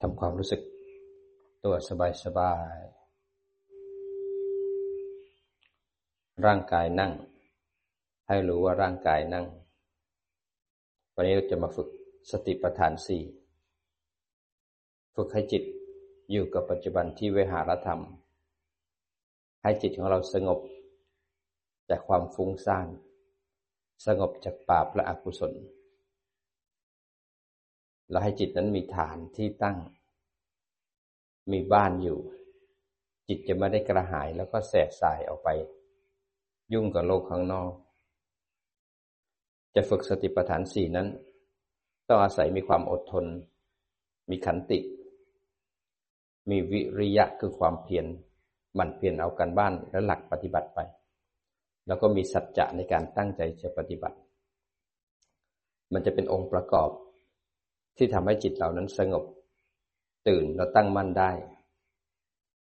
[0.00, 0.60] ทำความรู้สึก
[1.64, 1.74] ตัว
[2.24, 2.98] สบายๆ
[6.46, 7.12] ร่างกายนั่ง
[8.28, 9.46] ให้รู้ว่าร่างกายนั่ง
[11.14, 11.88] วันนี้เราจะมาฝึก
[12.30, 13.22] สติปัฏฐานสี่
[15.14, 15.62] ฝึกให้จิต
[16.30, 18.00] อยู่กับปัจจุบันที่เวหารธรรม
[19.62, 20.60] ให้จิตของเราสงบ
[21.90, 22.88] จากความฟุ้งซ่าน
[24.06, 25.52] สงบจากบาปและอกุศล
[28.10, 29.76] แล้วให้จิตนั้นมีฐานที่ตั้ง
[31.52, 32.18] มีบ้านอยู่
[33.28, 35.48] จิตจะไม่ได้กระหายแล้วก็แสบสายออกไป
[36.72, 37.70] ยุ่งกับโลกข้างนอก
[39.74, 41.08] จะฝึกสติปัฏฐานสี่นั้น
[42.08, 43.26] ต้องอาศัยมีความอดทน
[44.30, 44.78] มีขันติ
[46.50, 48.06] มีวิริยะคือความเพียร
[48.74, 50.78] หมั่นเพียรเอากันบ้านและหลักปฏิบัติไป
[51.86, 54.16] แล้วก็มีสัจจะในการตั้งใจจะปฏิบัติ
[55.92, 56.90] มันจะเป็นองค์ประกอบ
[57.98, 59.24] ที่ทำให้จิตเรานั้นสงบ
[60.28, 61.32] ตื่นและตั้งมั่นได้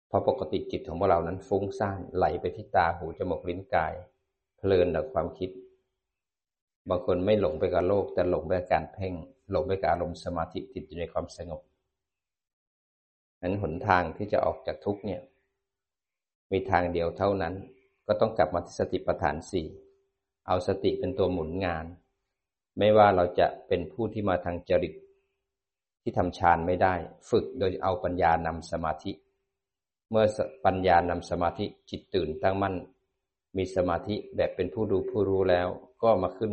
[0.07, 3.93] เพราะปกติจิตของพวกเรานั้นฟุ้งซ่านไหลไปที่ตาหูจมูกลิ้นกาย
[4.57, 5.49] เพลินกับความคิด
[6.89, 9.13] บางคนไม่หลงไปกับโลก แต่หลงไปกับการเพ่ง
[9.51, 11.61] หลงไปกับอารมณ์สมาธิติดอยู่ในความสงบ
[13.41, 15.21] นั้นหนทางที่จะออกจากทุกเนี่ย
[16.51, 17.53] มีทางเดียวเท่านั้น
[18.07, 19.67] ก็ต้องกลับมาที่สติปัฏฐานสี่
[20.47, 21.85] เอาสติเป็นตัวหมุนงาน
[22.77, 24.93] ไม่ว่าเราจะเป็นผู้ที่มาทางจริต
[26.03, 26.93] ที่ทำฌานไม่ได้
[27.29, 29.11] ฝึกโดยเอาปัญญานำสมาธิ
[30.09, 30.25] เมื่อ
[30.65, 32.75] ปัญญานำสมาธิจิตตื่นตั้งมั่น
[33.57, 35.67] มีสมาธิแบบเป็นผู้ดูผู้รู้แล้ว
[36.03, 36.51] ก็มาขึ้น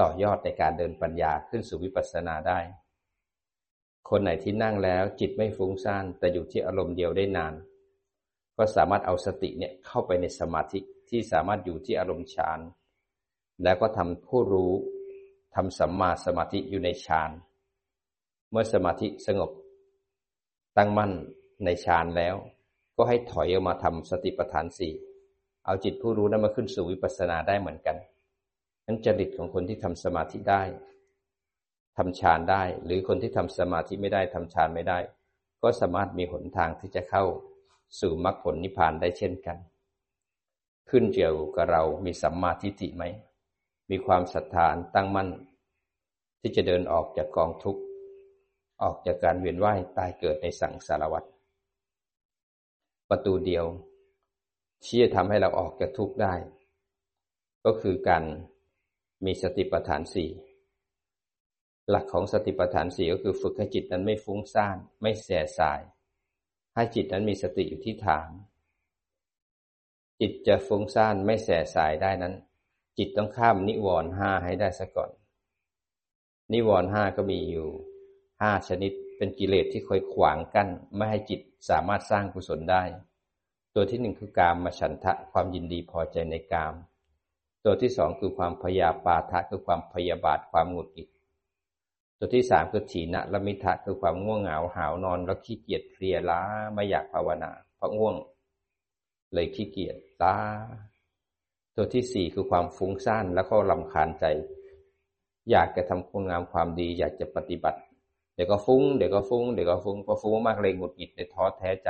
[0.00, 2.58] ต่อยอดในการเดินปัญญาขึ้นสู่วิปัสสนาได้
[4.08, 7.54] คนไหนที่นั่งแล้วจิตไม่ฟุ้งซ่านแต่อยู่ที่อารมณ์เดียวได้นาน
[8.56, 12.60] ก็สามารถเอาสติเนี่ยเข้าไปในสมาธิที่สามารถอยู่ที่อารมณ์ฌาน
[13.62, 14.72] แล้วก็ทำผู้รู้
[15.54, 17.30] ทำสัมมาสมาธิอยู่ในฌาน
[18.56, 19.50] มื่อสมาธิสงบ
[20.76, 21.12] ตั้งมั่น
[21.64, 22.34] ในฌานแล้ว
[22.96, 24.92] ก็ให้ถอยออกมาทำสติปัฏฐานสี่
[25.64, 27.96] เอาจิตผู้รู้นั้นมาขึ้นสู่วิปัสสนาได้เหมือนกัน
[28.86, 30.62] นั้นจริตของคนที่ทำสมาธิได้
[31.96, 34.98] ทำฌานได้ หรือคนที่ทำสมาธิไม่ได้ทำฌานไม่ได้
[35.62, 37.24] ก็สามารถมีหนทางที่จะเข้า
[38.00, 39.58] สู่มรรคผลนิพพานได้เช่นกัน
[40.90, 43.04] ขึ้นเกี่ยวกับเรามีสัมมาทิฏฐิไหม
[43.90, 45.28] มีความศรัทธาตั้งมั่น
[46.40, 47.82] ที่จะเดินออกจากกองทุกข์
[48.82, 51.24] ออกจากการเวียนว่ายตายเกิดในสังสารวัฏ
[53.10, 53.64] ประตูเดียว
[54.84, 56.34] ที่จะทำให้เราออกจากทุกข์ได้
[57.64, 58.24] ก็คือการ
[59.24, 60.30] มีสติปัฏฐานสี่
[61.90, 65.80] หลักของสติปัฏฐานสี่ก็คือฝึกให้จิตนั้นไม่ฟุ้งซ่าน ไม่แสสาย
[66.74, 68.30] ให้จิตนั้นมีสติอยู่ที่ฐาน
[70.20, 72.34] จิตจะฟุ้งซ่านไม่แสสายได้นั้น
[72.98, 75.10] จิตต้องข้ามนิวรณ์ห้าให้ได้ซะก่อน
[76.52, 77.68] นิวรณ์ห้าก็มีอยู่
[78.40, 82.82] ห้าชนิดเป็นกิเลสที่คอยขวางกั้นไม่ให้จิตสามารถสร้างกุศลได้
[83.74, 86.74] ตัวที่หนึ่งคือกามมาฉันทะความยินดีพอใจในกาม
[87.64, 91.08] ตัวที่สองคือความพยาปาทะคือความพยาบาทความหงุดหงิด
[92.18, 96.40] ตัวที่สามคือถีนะละมิทะคือความง่วงเหงาหาวนอนแล้วขี้เกียจเพลียล้า
[96.74, 98.14] ไม่อยากภาวนา เพราะง่วง
[99.32, 100.36] เลยขี้เกียจล้า
[101.76, 104.24] ตัวที่สี่คือความฟุ้งซ่านแล้วก็ลำคาญใจ
[105.50, 107.80] อยากจะทำคุณงามความดี อยากจะปฏิบัติ
[108.34, 111.88] เดี๋ยวก็ฟุ้งเดี๋ยวก็ฟุ้งเดี๋ยวก็ฟุ้งพอฟุ้งมากเลยหงุดหงิดเลยท้อแท้ใจ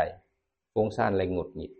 [0.72, 1.72] ฟุ้งซ่านเลยหงุดหงิด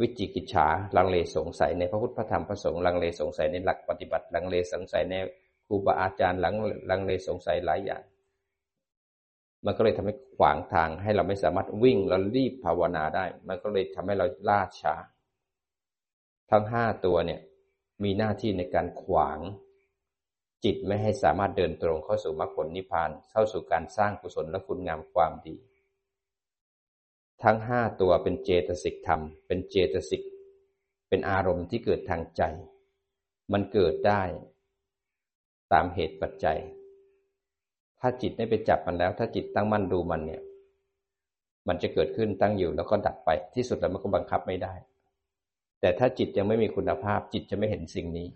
[0.00, 0.66] วิจิกิจฉา
[0.96, 5.14] ลังเลสงสัยในพระพุทธพระธรรมพระสงฆ์ลังเลสงสัยในหลักปฏิบัติลังเลสงสัยใน
[5.66, 6.54] ครูบาอาจารย์ลัง
[6.90, 8.02] ลังเลสงสัยหลายอย่าง
[9.64, 14.94] มันก็เลยทำให้ขวางทางให้เราไม่สามารถวิ่งแล้วรีบภาวนาได้ มันก็เลยทำให้เราล่าช้า
[16.50, 17.40] ทั้งห้าตัวเนี่ย
[18.02, 19.38] มีหน้าที่ในการขวาง
[20.64, 25.56] จิตไม่ให้สามารถเดินตรงเข้าสู่มรรคผลนิพพานเข้าสู่การสร้างกุศลและคุณงามความดี
[27.42, 30.22] ทั้งห้าตัวเป็นเจตสิกธรรม เป็นเจตสิก
[31.08, 32.42] เป็นอารมณ์ที่เกิดทางใจ
[33.52, 34.22] มันเกิดได้
[35.72, 36.58] ตามเหตุปัจจัย
[38.00, 40.42] ถ้าจิตได้ไปจับมันแล้ว ถ้าจิตตั้งมั่นดูมันเนี่ย
[41.68, 44.74] มันจะเกิดขึ้นตั้งอยู่แล้วก็ดับไปที่สุดแล้วมันก็บังคับไม่ได้
[45.80, 48.28] แต่ถ้าจิตยังไม่มีคุณภาพจิตจะไม่เห็นสิ่งนี้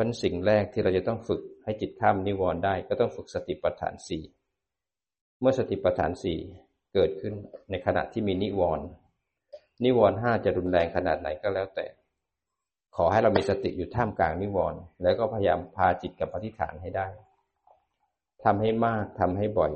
[0.00, 4.22] พราะสิ่งแรกที่เราจะต้องฝึกให้จิตข้ามนิวรณ์ได้ ก็ต้องฝึกสติปัฏฐานสี่
[5.40, 6.38] เมื่อสติปัฏฐานสี่
[6.94, 7.34] เกิดขึ้น
[7.70, 8.86] ในขณะที่มีนิวรณ์
[9.84, 11.86] นิวรณ์ห้าจะรุนแรงขนาดไหนก็แล้วแต่
[12.96, 17.06] ขอให้เรามีสติอยู่ท่ามกลางนิวรณ์แล้วก็พยายามพาจิตกับปฏิฐานให้ได้
[18.44, 19.72] ทำให้มากทำให้บ่อย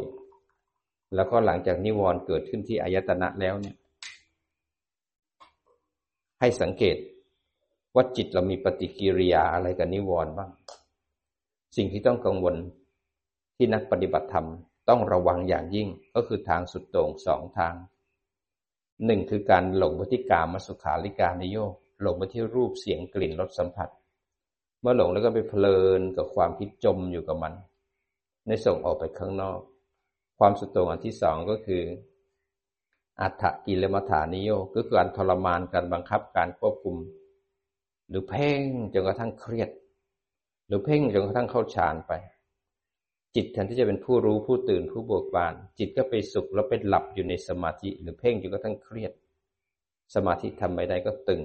[1.14, 3.76] แล้วก็หลังจากนิวรณ์เกิดขึ้นที่อายตนะแล้วเนี่ย
[6.40, 6.96] ให้สังเกต
[7.94, 10.50] ว่าจิตเรามีปฏิกิริยาอะไรกับนิวรณ์บ้าง
[11.76, 12.56] สิ่งที่ต้องกังวล
[13.56, 14.46] ที่นักปฏิบัติธรรม
[14.88, 17.74] ต้องระวังอย่างยิ่งก็คือทางสุดโต่งสองทาง
[19.06, 21.72] หนึ่งคือการหลงไปที่กามสุขาริการนิโยก
[22.02, 23.88] หลงไปที่รูปเสียงกลิ่นรสสัมผัส
[24.80, 27.54] เมื่อหลงแล้วก็ไปเพลินกับความคิดจมอยู่กับมัน
[28.46, 29.60] ในส่งออกไปข้างนอก
[30.38, 31.82] ความสุดโต่งอันที่สองก็คือ
[33.20, 36.96] อัฏฐกิลมัฐานิโยก็คือการทรมานการบังคับการควบคุม
[38.08, 39.70] หรือเพ่งจนกระทั่งเครียด
[40.66, 42.12] หรือเพ่งจนกระทั่งเข้าฌานไป
[43.34, 49.12] จิตแทนที่จะเป็นผู้รู้ผู้ตื่นผู้บวกบาน จิตก็ไปสุขแล้วไปหลับอยู่ในสมาธิ หรือเพ่งจนกระทั่งเครียด
[50.14, 51.42] สมาธิทำไม่ได้ก็ตึง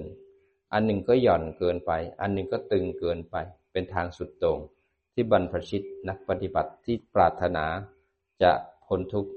[0.72, 3.36] อันหนึ่งก็หย่อนเกินไป อันหนึ่งก็ตึงเกินไป
[3.72, 4.58] เป็นทางสุดโต่ง
[5.14, 7.64] ที่บรรพชิตนักปฏิบัติที่ปรารถนา
[8.42, 8.52] จะ
[8.86, 9.30] พ้นทุกข์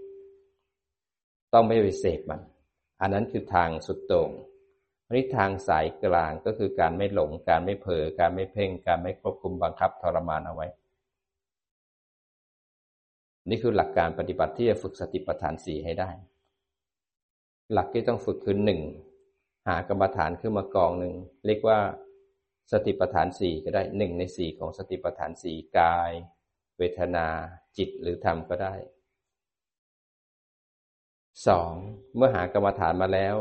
[1.54, 2.42] ต้องไม่ไปเสพมัน
[3.02, 4.30] อันนั้นคือทางสุดโต่ง
[5.12, 10.68] นนี้ทางสายกลางก็คือการไม่หลง การไม่เผลอ การไม่เพ่ง การไม่ควบคุมบังคับทรมานเอาไว้
[13.50, 16.10] นี่คือหลักการปฏิบัติที่จะฝึกสติปัฏฐานสี่ให้ได้
[17.74, 18.82] หลักที่ต้องฝึกคือหนึ่ง
[19.68, 21.14] หากรรมฐานขึ้นมากองหนึ่ง
[21.46, 21.80] เรียกว่า
[22.72, 26.12] สติปัฏฐานสี่ก็ได้หนึ่งในสี่ของสติปัฏฐานสี่กาย
[26.78, 27.28] เวทนา
[27.78, 28.74] จิตหรือธรรมก็ได้
[31.48, 31.74] สอง
[32.16, 33.36] เมื่อหากรรมฐานมาแล้ว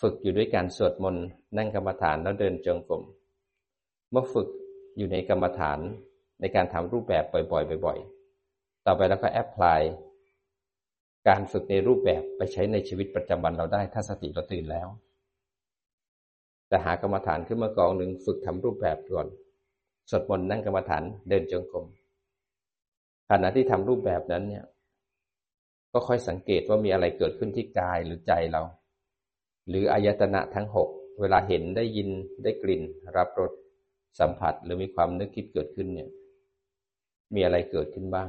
[0.00, 1.24] ฝึกอยู่ด้วยการสวดมนต์
[1.56, 3.02] นั่งกรรมฐานแล้วเดินจงกรม
[4.10, 4.48] เมื่อฝึก
[4.96, 5.78] อยู่ในกรรมฐาน
[6.40, 7.98] ในการทำรูปแบบบ่อยๆบ่อย
[8.42, 9.80] ๆ ต่อไปแล้วก็แอพพลาย
[11.28, 14.88] การฝึกในรูปแบบไปใช้ในชีวิตประจำวันเราได้ถ้าสติเราตื่นแล้ว
[16.68, 19.28] แต่หากรรมฐานขึ้นมากองหนึ่งฝึกทำรูปแบบก่อน
[20.10, 21.86] สวดมนต์นั่งกรรมฐานเดินจงกรม
[23.30, 24.64] ขณะที่ทำรูปแบบนั้นเนี่ย
[25.92, 28.62] ก็ค่อยสังเกตว่ามีอะไรเกิดขึ้นที่กายหรือใจเรา
[29.68, 30.88] หรืออายตนะทั้งหก
[31.20, 32.08] เวลาเห็นได้ยิน
[32.44, 32.82] ได้กลิ่น
[33.16, 33.52] รับรส
[34.20, 36.10] สัมผัสหรือมีความนึกคิดเกิดขึ้นเนี่ย
[37.34, 38.28] มีอะไรเกิดขึ้นบ้าง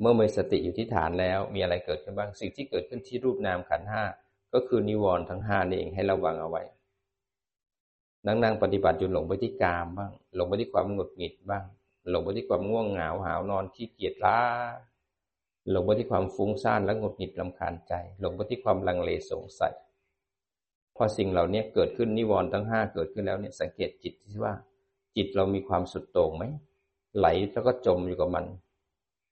[0.00, 4.02] เมื่อมีสติอยู่ที่ฐานแล้วมีอะไรเกิดขึ้นบ้าง สิ่งที่เกิดขึ้นที่รูปนามขันห้า
[4.54, 6.62] ก็คือนิวรณ์ทั้งห้านี่เองให้ระวังเอาไว้
[8.26, 11.64] นั่งนั่งปฏิบัติจนหลงไปที่กามบ้าง หลงไปที่ความหงุดหงิดบ้าง
[12.10, 14.40] หลงไปที่ความง่วงเหงาหาวนอนขี้เกียจล้า
[15.70, 19.74] หลงไปที่ความฟุ้งซ่านและหงุดหงิดลำคาญใจ หลงไปที่ความลังเลสงสัย
[20.96, 24.54] พอสิ่งเหล่านี้เกิดขึ้นนิวรณ์ทั้งห้าเกิดขึ้นแล้วเนี่ยสังเกตจิตที่ว่า
[25.16, 26.44] จิตเรามีความสุดโต่งไหม
[27.18, 28.44] ไหลแล้วก็จมอยู่กับมัน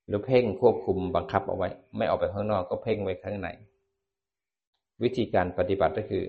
[0.07, 3.49] หรือเพ่งควบคุมบังคับเอาไว้ ไม่ออกไปข้างนอกก็เพ่งไว้ข้างใน
[5.03, 6.25] วิธีการปฏิบัติก็คือ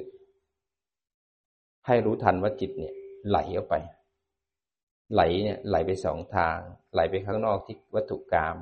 [1.85, 2.93] ให้รู้ทันว่าจิตเนี่ย
[3.29, 3.75] ไหลออกไป
[5.13, 6.57] ไหลเนี่ยไหลไปสองทาง
[6.93, 8.57] ไหลไปข้างนอกที่วัตถุกรรม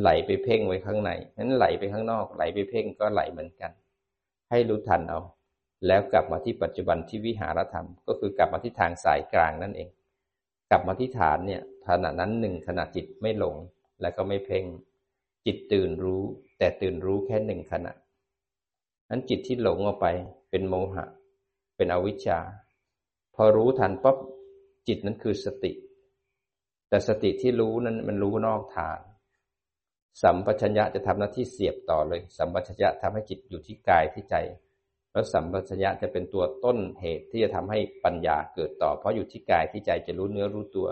[0.00, 3.72] ไหลไปเพ่งไว้ข้างในนั้นไหลไปข้างนอก ไหลไปเพ่งก็ไหลเหมือนกัน
[4.50, 5.20] ให้รู้ทันเอา
[5.86, 9.88] แล้วกลับมาที่ปัจจุบันที่วิหารธรรม ก็คือกลับมาที่ทางสายกลางนั่นเอง
[10.70, 13.56] กลับมาที่ฐานเนี่ยขณะนั้นหนึ่งขณะจิตไม่หลง
[14.00, 14.64] แล้วก็ไม่เพ่ง
[15.46, 16.22] จิตตื่นรู้
[16.58, 17.92] แต่ตื่นรู้แค่หนึ่งขณะ
[19.10, 20.06] นั้นจิตที่หลงออกไป
[20.50, 21.04] เป็นโมหะ
[21.76, 22.38] เป็นอวิชชา
[23.34, 24.16] พอรู้ทันปั๊บ
[24.88, 25.72] จิตนั้นคือสติ
[26.88, 29.00] แต่สติที่รู้นั้นมันรู้นอกฐาน
[30.22, 34.36] สัมปชัญญะจะทำหน้าที่เสียบต่อเลย สัมปชัญญะทำให้จิตอยู่ที่กายที่ใจ
[35.12, 40.88] แล้วสัมปชัญญะจะเป็นตัวต้นเหตุที่จะทำให้ปัญญาเกิดต่อ เพราะอยู่ที่กายที่ใจจะรู้เนื้อรู้ตัว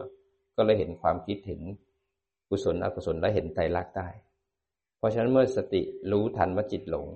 [0.56, 1.61] ก็เลยเห็นความคิดเห็น
[2.49, 4.09] กุศลอกุศลและเห็นไตรลักษณ์ได้
[4.99, 7.07] เพราะฉะนั้นเมื่อสติรู้ทันว่าจิตหลง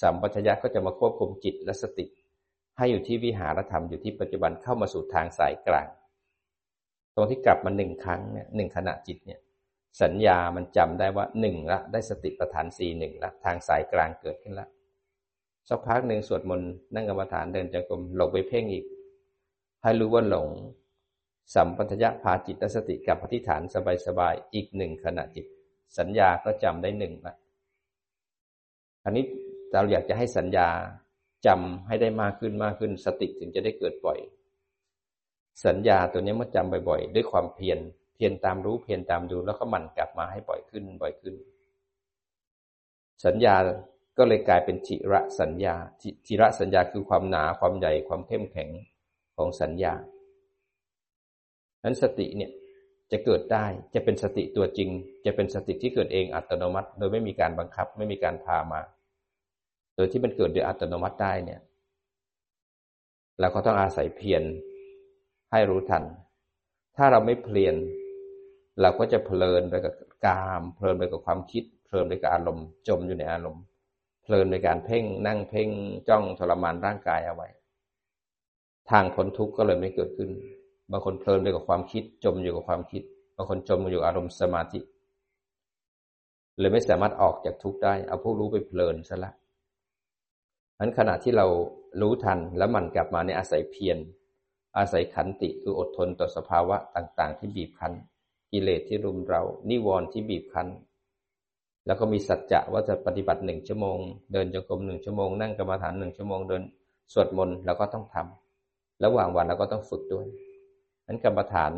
[0.00, 2.06] สัมปชัญญะก็จะมาควบคุมจิตและสติ
[2.76, 5.88] ให้อยู่ที่วิหารธรรมอยู่ที่ปัจจุบันเข้ามาสู่ทางสายกลาง
[7.14, 9.40] ตรงที่กลับมาหนึ่งครั้งเนี่ยหนึ่งขณะจิตเนี่ย
[10.00, 14.68] สัญญามันจำได้ว่าหนึ่งละ ได้สติปัฏฐานสี่หนึ่งละ ทางสายกลางเกิดขึ้นละ
[15.68, 18.84] สักพักหนึ่งสวดมนต์นั่งกรรมฐานเดินจงกรมหลงไปเพ่งอีก
[19.82, 20.48] ให้รู้ว่าหลง
[21.54, 23.62] สัมปัญญะพาจิตและสติกับอธิฐาน
[24.06, 25.46] สบายๆอีกหนึ่งขณะจิต
[25.98, 27.34] สัญญาก็จำได้หนึ่งละ
[29.04, 29.24] อันนี้
[29.72, 30.68] เราอยากจะให้สัญญา
[31.46, 34.18] จำให้ได้มากขึ้นมากขึ้น สติถึงจะได้เกิดบ่อย
[35.66, 37.78] สัญญาตัวนี้เมื่อจำบ่อยๆ ด้วยความเพียร
[38.22, 41.34] พียรตามรู้เพียรตามดูแล้วก็มันกลับมาให้บ่อยขึ้นบ่อยขึ้น
[43.24, 43.54] สัญญา
[44.18, 45.74] ก็เลยกลายเป็นจิระสัญญา
[46.26, 48.70] จิระสัญญาคือความหนาความใหญ่ความเข้มแข็ง
[49.36, 49.94] ของสัญญา
[51.84, 52.50] นั้นสติเนี่ย
[53.12, 54.88] จะเกิดได้จะเป็นสติตัวจริง
[55.26, 58.80] จะเป็นสติที่เกิดเองอัตโนมัติ โดยไม่มีการบังคับ ไม่มีการพามา
[59.96, 61.60] โดยที่มันเกิดโดยอัตโนมัติได้เนี่ย
[63.40, 64.42] เราก็ต้องอาศัยเพียร
[65.50, 66.04] ให้รู้ทัน
[66.96, 67.74] ถ้าเราไม่เพียร
[68.80, 69.94] เราก็จะเพลินไปกับ
[70.26, 73.62] กาม เพลินไปกับความคิด เพลินไปกับอารมณ์ จมอยู่ในอารมณ์
[74.22, 75.68] เพลินในการเพ่งนั่งเพ่ง
[76.08, 77.48] จ้องทรมานร่างกายเอาไว้
[78.90, 80.30] ทางพ้นทุกข์ก็เลยไม่เกิดขึ้น
[80.90, 83.02] บางคนเพลินไปกับความคิด จมอยู่กับความคิด
[83.36, 84.80] บางคนจมอยู่อารมณ์สมาธิ
[86.58, 89.32] เลยไม่สามารถออกจากทุกข์ได้ เอาผู้รู้ไปเพลินซะละ
[90.78, 91.46] นั้นขณะที่เรา
[92.00, 93.98] รู้ทันแล้วมันกลับมาในอาศัยเพียร
[94.78, 97.92] อาศัยขันติคืออดทนต่อสภาวะต่าง ๆ ที่บีบคั้น
[98.52, 100.68] กิเลสที่รุมเรา นิวรณ์ที่บีบคั้น
[101.86, 103.98] แล้วก็มีสัจจะว่าจะปฏิบัติหนึ่งชั่วโมง
[104.32, 106.62] เดินจงกรมหนึ่งชั่วโมง นั่งกรรมฐานหนึ่งชั่วโมง เดิน
[107.12, 110.26] สวดมนต์เราก็ต้องทำระหว่างวันเราก็ต้องฝึกด้วย
[111.06, 111.72] นั้นกรรมฐาน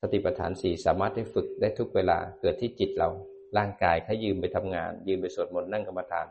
[0.00, 3.08] สติปัฏฐานสี่สามารถได้ฝึกได้ทุกเวลาเกิดที่จิตเรา
[3.56, 6.26] ร่างกายแค่ยืมไปทำงาน ยืมไปสวดมนต์นั่งกรรมฐาน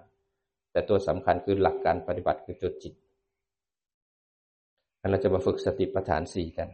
[0.71, 2.93] แต่ตัวสำคัญคือหลักการปฏิบัติคือจุดจิต
[5.09, 6.69] เราจะมาฝึกสติปัฏฐานสี่กัน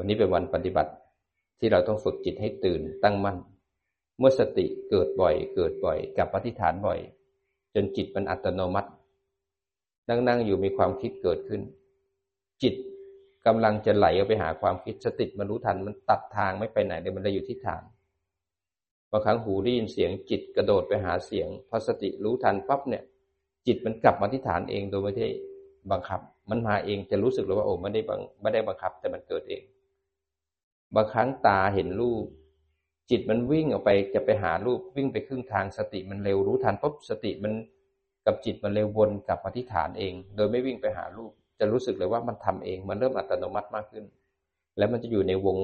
[0.00, 0.92] วันนี้เป็นวันปฏิบัติ
[1.60, 3.36] ที่เราต้องฝึกจิตให้ตื่นตั้งมั่น
[4.18, 6.98] เมื่อสติเกิดบ่อย เกิดบ่อย กับปฏิฐานบ่อย
[7.74, 8.90] จนจิตมันอัตโนมัติ
[10.08, 11.62] นั่งๆอยู่มีความคิดเกิดขึ้น
[12.62, 12.74] จิต
[13.46, 17.82] กำลังจะไหลออกไปหาความคิดสติมันรู้ทันมันตัดทางไม่ไปไหนเลยมันเลยอยู่ที่ฐาน
[19.10, 23.02] บางครั้งหูได้ยินเสียงจิตกระโดดไปหาเสียงพอสติรู้ทันปั๊บเนี่ย
[23.66, 25.28] จิตมันกลับมาที่ฐานเองโดยไม่ได้
[25.90, 29.62] บังคับ มันมาเองจะรู้สึกเลยว่าโอ้ไม่ได้บังไม่ได้บังคับ แต่มันเกิดเอง
[30.94, 32.24] บางครั้งตาเห็นรูป
[33.10, 37.52] จิตมันวิ่งออกไปจะไปหารูปวิ่งไปครึ่งทางสติมันเร็วรู้ทันปุ๊บสติมัน
[38.26, 44.04] กับจิตมันเร็ววนกลับมาที่ฐานเอง โดยไม่วิ่งไปหารูป จะรู้สึกเลยว่ามันทำเอง มันเริ่มอัตโนมัติมากขึ้น
[44.78, 45.58] แล้วมันจะอยู่ในวง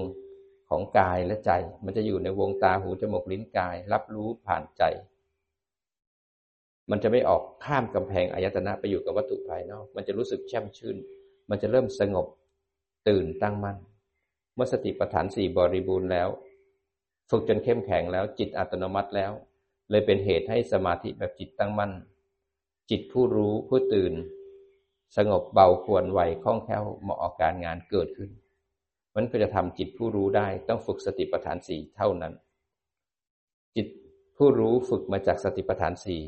[0.69, 1.51] ของกายและใจ
[1.85, 4.83] มันจะอยู่ในวงตาหูจมูกลิ้นกาย รับรู้ผ่านใจ
[6.91, 10.97] มันจะไม่ออกข้ามกำแพงอายตนะไปอยู่กับวัตถุภายนอก มันจะรู้สึกแช่มชื่น
[11.51, 12.27] มันจะเริ่มสงบ
[13.09, 13.77] ตื่นตั้งมั่น
[14.55, 16.29] เมื่อสติปัฏฐานสี่บริบูรณ์แล้ว
[17.31, 19.33] ฝึกจนเข้มแข็งแล้วจิตอัตโนมัติแล้ว
[19.91, 21.93] เลยเป็นเหตุให้สมาธิแบบจิตตั้งมั่น
[22.91, 24.13] จิตผู้รู้ผู้ตื่น
[25.17, 28.31] สงบเบาควรไหวคล่องแคล่วเหมาะออกการงานเกิดขึ้น
[29.15, 32.33] มันก็จะทำจิตผู้รู้ได้ต้องฝึกสติปัฏฐานสี่เท่านั้น
[33.77, 33.87] จิต
[34.37, 36.23] ผู้รู้ฝึกมาจากสติปัฏฐานสี่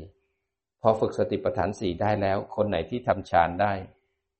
[0.81, 3.73] พอฝึกสติปัฏฐานสี่ได้แล้ว คนไหนที่ทำฌานได้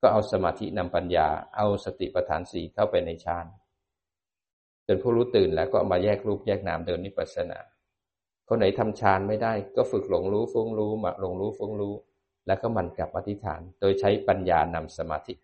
[0.00, 3.46] ก็เอาสมาธินำปัญญา เอาสติปัฏฐานสี่เข้าไปในฌาน
[4.90, 7.58] จนผู้รู้ตื่นแล้วก็มาแยกรูปแยกนามเดินนิพพานา
[8.48, 11.94] คนไหนทำฌานไม่ได้ก็ฝึกหลงรู้ฟุ้งรู้มาหลงรู้ฟุ้งรู้
[12.46, 15.34] แล้วก็มันกลับอธิษฐาน โดยใช้ปัญญานำสมาธิ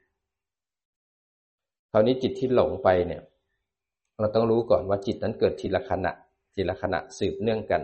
[1.91, 3.23] คราวนี้จิตที่หลงไปเนี่ย
[4.19, 6.13] เราต้องรู้ก่อนว่าจิตนั้นเกิดทีละขณะ
[6.55, 7.83] ทีละขณะสืบเนื่องกัน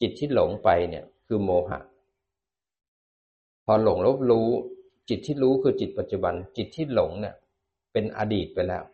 [0.00, 1.80] จิตที่หลงไปเนี่ยคือโมหะ
[3.64, 4.48] พอหลงลบรู้
[5.08, 7.34] จิตที่รู้คือจิตปัจจุบัน จิตที่หลงเนี่ย
[7.92, 8.84] เป็นอดีตไปแล้ว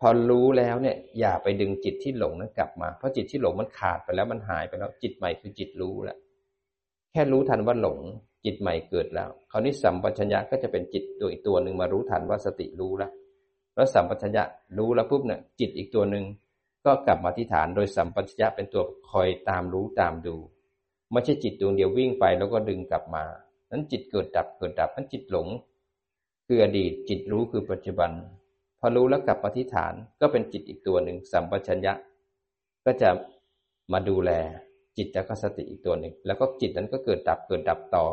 [0.00, 6.18] พอรู้แล้วเนี่ย อย่าไปดึงจิตที่หลงนั้นกลับมา เพราะจิตที่หลงมันขาดไปแล้วมันหายไปแล้ว จิตใหม่คือจิตรู้แล้ว
[7.12, 7.98] แค่รู้ทันว่าหลง
[8.44, 13.12] จิตใหม่เกิดแล้ว คราวนี้สัมปชัญญะก็จะเป็นจิตตัวอีกตัวหนึ่งมารู้ทันว่าสติรู้แล้ว
[13.74, 14.44] แล้วสัมปชัญญะ
[14.78, 16.24] รู้แล้วปุ๊บเนี่ยจิตอีกตัวหนึ่ง
[16.86, 20.36] ก็กลับมาที่ฐานโดยสัมปชัญญะเป็นตัวคอยตามรู้ตามดู
[21.12, 23.24] ไม่ใช่จิตดวงเดียววิ่งไปแล้วก็ดึงกลับมา
[23.70, 25.48] นั้นจิตเกิดดับเกิดดับนั้นจิตหลง
[26.46, 28.10] คืออดีตจิตรู้คือปัจจุบัน
[28.80, 31.92] พอรู้แล้วกลับมาที่ฐานก็เป็นจิตอีกตัวหนึ่งสัมปชัญญะ
[32.86, 33.10] ก็จะ
[33.92, 34.30] มาดูแล
[34.96, 38.04] จิตและก็สติอีกตัวหนึ่งแล้วก็จิตนั้นก็เกิดดับเกิดดับต่อ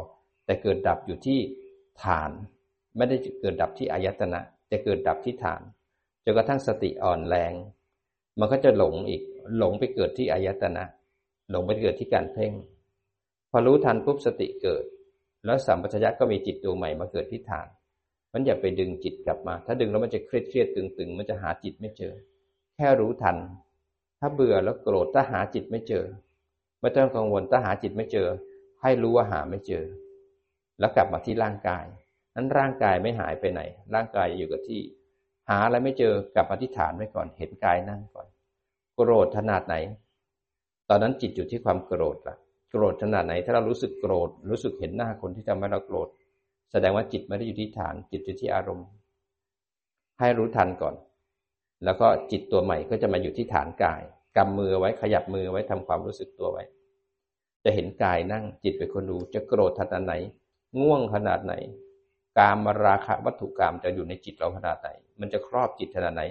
[0.46, 1.40] แต่เกิดดับอยู่ที่
[2.04, 2.32] ฐาน
[2.98, 4.40] ไม่ได้เกิดดับที่อายตนะ
[4.72, 5.62] จะเกิดดับที่ฐาน
[6.24, 7.54] จนกระทั่งสติอ่อนแรง
[8.40, 9.22] มันก็จะหลงอีก
[9.58, 10.84] หลงไปเกิดที่อายตนะ
[11.52, 12.54] หลงไปเกิดที่การเพ่ง
[13.52, 14.84] พอรู้ทันปุ๊บสติเกิด
[15.46, 17.68] แล้วสัมปชัญญะก็มีจิตดวงใหม่มาเกิดที่ฐาน
[18.40, 22.14] มันอย่าไปดึงจิตกลับมา ถ้าดึงแล้วมันจะเครียดเครียดตึงตึงมันจะหาจิตไม่เจอ
[22.76, 23.38] แค่รู้ทัน
[24.20, 26.06] ถ้าเบื่อแล้วโกรธถ้าหาจิตไม่เจอ
[26.82, 28.28] ไม่ต้องกังวลถ้าหาจิตไม่เจอ
[28.82, 29.86] ให้รู้ว่าหาไม่เจอ
[30.80, 31.86] แล้วกลับมาที่ร่างกาย
[32.36, 33.62] นั้นร่างกายไม่หายไปไหน
[33.96, 34.82] ร่างกายอยู่กับที่
[35.50, 38.28] หาอะไรไม่เจอกลับมาที่ฐานไว้ก่อน เห็นกายนั่งก่อน
[38.96, 39.76] โกรธขนาดไหน
[40.90, 42.38] ตอนนั้นจิตอยู่ที่ความโกรธละ
[42.72, 46.08] โกรธขนาดไหน ถ้าเรารู้สึกโกรธ รู้สึกเห็นหน้าคนที่ทำให้เราโกรธ
[46.72, 48.88] แสดงว่าจิตไม่ได้อยู่ที่ฐาน จิตอยู่ที่อารมณ์
[50.20, 50.96] ให้รู้ทันก่อน
[51.86, 54.02] แล้วก็จิตตัวใหม่ก็จะมาอยู่ที่ฐานกาย
[54.38, 56.64] กำมือไว้ขยับมือไว้ทำความรู้สึกตัวไว้
[57.64, 60.14] จะเห็นกายนั่งจิตเป็นคนดูจะโกรธขนาดไหน
[60.80, 61.54] ง่วงขนาดไหน
[62.38, 66.24] กามราคะวัตถุกรรมจะอยู่ในจิตเราขนาดไหน มันจะครอบจิตขนาดไหน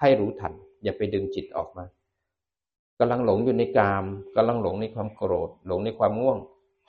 [0.00, 0.52] ให้รู้ทัน
[0.82, 1.84] อย่าไปดึงจิตออกมา
[2.98, 4.04] กำลังหลงอยู่ในกาม
[4.36, 6.38] กำลังหลงในความโกรธ หลงในความง่วง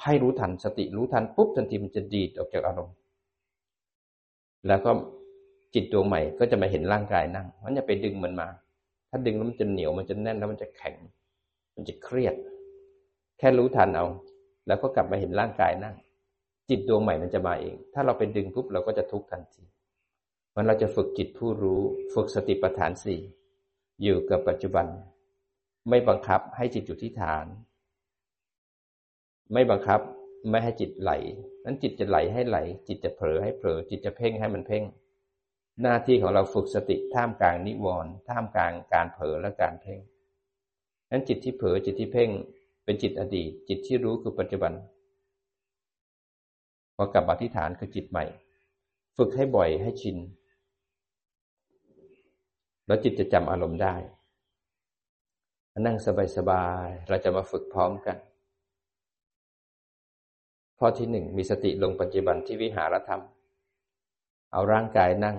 [0.04, 2.96] ให้รู้ทันสติรู้ทันปุ๊บทันทีมันจะดีดออกจากอารมณ์
[4.68, 4.92] แล้วก็
[5.74, 8.48] จิตดวงใหม่ก็จะมาเห็นร่างกายนั่ง มันจะไปดึงมันมา
[9.10, 10.96] ถ้าดึงแล้วมันจะเหนียวมันจะแน่นแล้วมันจะแข็ง
[11.76, 12.36] มันจะเครียด
[13.38, 14.06] แค่รู้ทันเอา
[14.68, 15.96] แล้วก็กลับมาเห็นร่างกายนั่ง
[16.70, 19.64] จิตดวงใหม่มันจะมาเอง ถ้าเราไปดึงปุ๊บเราก็จะทุกข์ทันที
[20.56, 21.82] มันเราจะฝึกจิตผู้รู้
[22.14, 23.20] ฝึกสติปัฏฐานสี่
[24.04, 24.86] อยู่กับปัจจุบัน
[25.90, 27.46] ไม่บังคับให้จิตอยู่ที่ฐาน
[29.54, 30.00] ไม่บังคับ
[30.50, 31.12] ไม่ให้จิตไหล
[31.66, 34.84] นั้นจิตจะไหลให้ไหล จิตจะเผลอให้เผลอ จิตจะเพ่งให้มันเพ่ง
[35.82, 40.00] หน้าที่ของเราฝึกสติท่ามกลางนิวรณ์ท่ามกลางการเผลอและการเพ่ง
[41.12, 42.30] นั้นจิตที่เผลอจิตที่เพ่ง
[42.84, 44.74] เป็นจิตอดีต จิตที่รู้คือปัจจุบัน
[46.96, 48.26] พอกลับมาที่ฐานคือจิตใหม่
[49.18, 50.18] ฝึกให้บ่อยให้ชิน
[52.88, 53.96] แล้วจิตจะจำอารมณ์ได้
[55.86, 55.98] นั่ง
[56.38, 58.18] สบายๆเราจะมาฝึกพร้อมกัน
[60.80, 63.22] ข้อที่หนึ่งมีสติลงปัจจุบันที่วิหารธรรม
[64.52, 65.38] เอาร่างกายนั่ง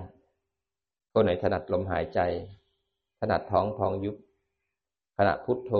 [1.13, 2.19] คนไหนถนัดลมหายใจ
[3.19, 4.15] ถนัดท้องพองยุบ
[5.17, 5.71] ขณะพุทโธ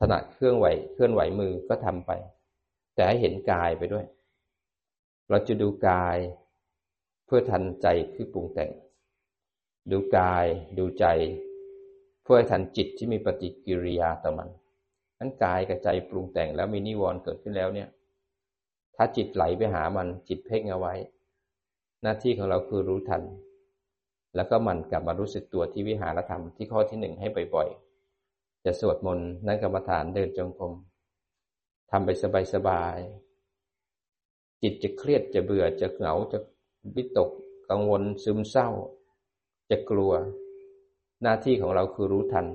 [0.00, 2.10] ถนัดเครื่องไหวเคลื่อนไหวมือก็ทำไป
[2.94, 4.06] แต่ให้เห็นกายไปด้วย
[5.28, 6.18] เราจะดูกาย
[7.26, 8.70] เพื่อทันใจที่ปรุงแต่ง
[9.90, 10.46] ดูกาย
[10.78, 11.06] ดูใจ
[12.24, 14.48] เพื่อทันจิตที่มีปฏิกิริยาต่อมัน
[15.18, 17.88] นั้นกายกับใจปรุงแต่งแล้วมีนิวรณ์เกิดขึ้นแล้วเนี่ย
[18.96, 20.94] ถ้าจิตไหลไปหามันจิตเพ่งเอาไว้
[22.02, 23.22] หน้าที่ของเราคือรู้ทัน
[24.36, 30.74] แล้วก็มันกลับมารู้สึกตัวที่วิหารธรรมที่ข้อที่หนึ่งให้บ่อยๆ จะสวดมนต์นั่งกรรมฐานเดินจงกรม
[31.90, 32.10] ทำไป
[32.54, 36.38] สบายๆ จิตจะเครียดจะเบื่อจะเหงาจะ
[36.96, 37.30] วิตก
[37.70, 38.68] กังวลซึมเศร้า
[39.70, 40.12] จะกลัว
[41.22, 42.46] หน้าที่ของเราคือรู้ทัน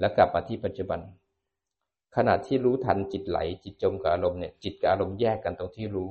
[0.00, 1.00] แล้วกลับมาที่ปัจจุบัน
[2.16, 6.10] ขณะที่รู้ทันจิตไหล จิตจมกับอารมณ์เนี่ยจิตกับอารมณ์แยกกันตรงที่รู้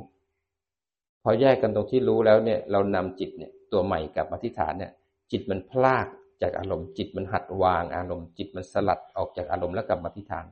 [1.23, 4.91] พอแยกกันตรงที่รู้แล้วเนี่ย เรานำจิตเนี่ยตัวใหม่กลับมาที่ฐานเนี่ย
[5.31, 6.07] จิตมันพลาก
[6.41, 10.45] จากอารมณ์ จิตมันหัดวางอารมณ์ จิตมันสลัดออกจากอารมณ์แล้วกลับมาที่ฐาน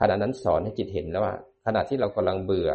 [0.00, 1.34] ขณะนั้นสอนให้จิตเห็นแล้วว่า
[1.66, 2.70] ขณะที่เรากำลังเบื่อ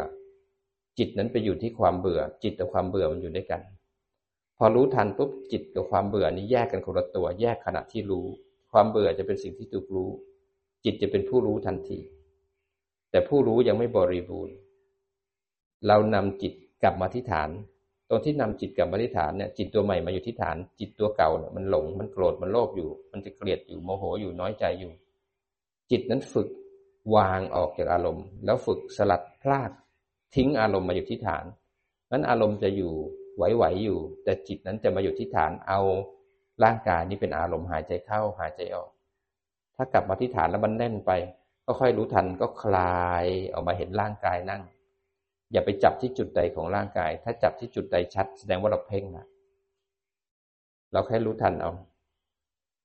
[0.98, 3.60] จิตนั้นไปอยู่ที่ความเบื่อ จิตกับความเบื่อมันอยู่ด้วยกัน
[4.58, 8.26] พอรู้ทันปุ๊บจิตกับความเบื่อนี้แยกกันคนละตัว แยกขณะที่รู้
[8.72, 10.10] ความเบื่อจะเป็นสิ่งที่ถูกรู้
[10.84, 11.98] จิตจะเป็นผู้รู้ทันที
[13.10, 14.54] แต่ผู้รู้ยังไม่บริบูรณ์
[15.86, 17.50] เรานำจิตกลับมาที่ฐาน
[18.08, 24.92] ตรงที่นำจิตกลับมาที่ฐานเนี่ยจิตตัวใหม่มาอยู่ที่ฐาน จิตตัวเก่าเนี่ยมันหลงมันโกรธมันโลภอยู่ มันจะเกลียดอยู่โมโหอยู่น้อยใจอยู่
[25.90, 26.48] จิตนั้นฝึก
[27.16, 29.70] วางออกจากอารมณ์ แล้วฝึกสลัดพลาด
[30.34, 31.44] ทิ้งอารมณ์มาอยู่ที่ฐาน
[32.12, 32.92] นั้นอารมณ์จะอยู่
[33.36, 35.80] ไหวๆอยู่ แต่จิตนั้นจะมาอยู่ที่ฐานเอา
[36.64, 38.90] ร่างกายนี้เป็นอารมณ์หายใจเข้าหายใจออก
[39.82, 41.12] ถ้ากลับมาที่ฐานแล้วมันแน่นไป
[41.66, 44.62] ก็ค่อยรู้ทันก็คลายออกมาเห็นร่างกายนั่ง
[45.52, 49.26] อย่าไปจับที่จุดใดของร่างกาย ถ้าจับที่จุดใดชัด แสดงว่าเราเพ่งนะ
[50.92, 51.72] เราแค่รู้ทันเอา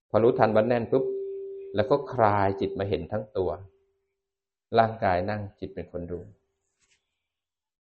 [0.09, 1.03] พอรู้ทันวันแน่นปุ๊บ
[1.75, 3.49] แล้วก็คลายจิตมาเห็นทั้งตัว
[4.79, 6.23] ร่างกายนั่งจิตเป็นคนรู้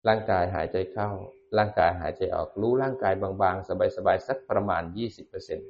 [0.07, 1.09] ร่างกายหายใจเข้า
[1.57, 5.69] ร่างกายหายใจออก รู้ร่างกายบางๆ สบายๆ สักประมาณยี่สิบเปอร์เซ็นต์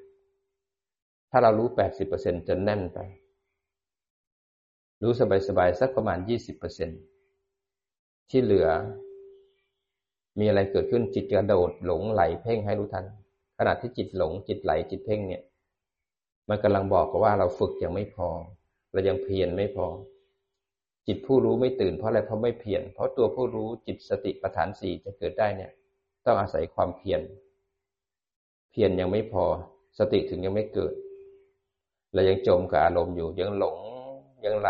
[1.31, 2.99] ถ้าเรารู้แปดสิบเปอร์เซ็นจะแน่นไป
[5.03, 5.21] รู้ส
[5.57, 6.89] บายๆสักประมาณยี่สิบเปอร์เซ็น
[8.29, 8.67] ที่เหลือ
[10.39, 13.05] มีอะไรเกิดขึ้นจิตกระโดดหลงไหลเพ่งให้รู้ทัน
[13.57, 15.43] ขณะที่จิตหลงจิตไหลจิตเพ่งเนี่ย
[16.49, 18.29] มันกำลังบอกว่าเราฝึกยังไม่พอ
[18.91, 19.87] เรายังเพียรไม่พอ
[21.07, 25.71] จิตผู้รู้ไม่ตื่นเพราะอะไรเพราะไม่เพียรเพราะตัวผู้รู้จิตสติปัฏฐานสี่จะเกิดได้เนี่ย
[26.25, 27.21] ต้องอาศัยความเพียร
[28.71, 29.43] เพียรยังไม่พอ
[29.97, 30.93] สติถึงยังไม่เกิด
[32.13, 33.77] เรายังจมกับอารมณ์อยู่ยังหลง
[34.45, 34.69] ยังไหล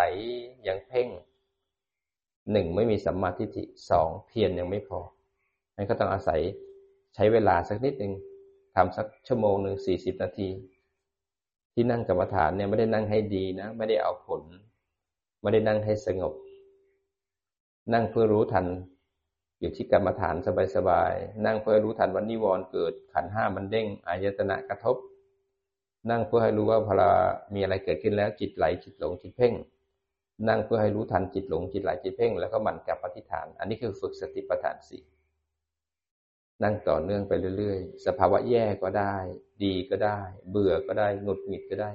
[0.68, 1.08] ยังเพ่ง
[2.52, 5.00] หนึ่งไม่มีสัมมาทิฏฐิสองเพียรยังไม่พอ
[5.76, 6.42] นั่นก็ต้องอาศัย
[7.16, 8.14] ใช้เวลาสักนิดหนึ่ง
[8.76, 10.50] ทำสักชั่วโมงหนึ่งสี่สิบนาที
[11.74, 14.42] ที่นั่งกรรมฐานเนี่ยไม่ได้นั่งให้ดีนะ ไม่ได้เอาผล
[15.42, 16.34] ไม่ได้นั่งให้สงบ
[17.94, 18.66] นั่งเพื่อรู้ทัน
[19.60, 20.36] อยู่ที่กรรมฐาน
[20.76, 24.96] สบายๆนั่งเพื่อรู้ทันวันนิวรณ์เกิดขันห้ามันเด้งอายตนะกระทบ
[26.10, 27.10] นั่งเพื่อให้รู้ว่าพอเรา
[27.54, 29.54] มีอะไรเกิดขึ้นแล้วจิตไหลจิตหลงจิตเพ่ง
[30.48, 35.04] นั่งเพื่อให้รู้ทันจิตหลงจิตไหลจิตเพ่ง แล้วก็หมั่นกลับปฏิฐาน อันนี้คือฝึกสติปัฏฐานสี่
[36.64, 39.16] นั่งต่อเนื่องไปเรื่อยๆ สภาวะแย่ก็ได้
[39.64, 41.92] ดีก็ได้ เบื่อก็ได้หงุดหงิดก็ได้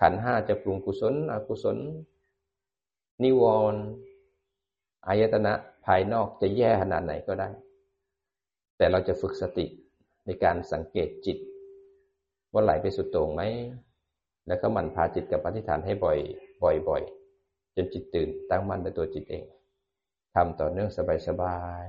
[0.00, 1.78] ขันห้าจะปรุงกุศลอกุศล
[3.22, 3.82] นิวรณ์
[5.06, 5.52] อายตนะ
[5.86, 7.50] ภายนอกจะแย่ขนาดไหนก็ได้
[8.76, 9.66] แต่เราจะฝึกสติ
[10.26, 11.38] ในการสังเกตจิต
[12.54, 13.42] ว่าไหลไปสุดโต่งไหม
[14.46, 16.18] แล้วก็มันพาจิตกับปฏิฐานให้บ่อย
[16.62, 17.02] บ่อยบ่อย
[17.76, 19.44] จนจิตตื่นตั้งมั่นในตัวจิตเอง
[20.34, 20.90] ทำต่อเนื่อง
[21.28, 21.84] สบาย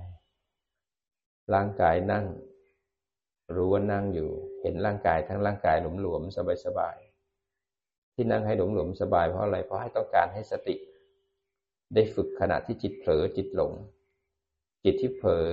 [0.75, 2.25] ๆร่างกายนั่ง
[3.55, 4.29] รู้ว่านั่งอยู่
[4.61, 10.75] เห็นร่างกายทั้งร่างกายหลวมๆสบายๆที่นั่งให้หลวมๆสบายเพราะอะไรเพราะให้ต้องการให้สติ
[11.93, 13.73] ได้ฝึกขณะที่จิตเผลอจิตหลง
[14.83, 15.47] จิตที่เผลอ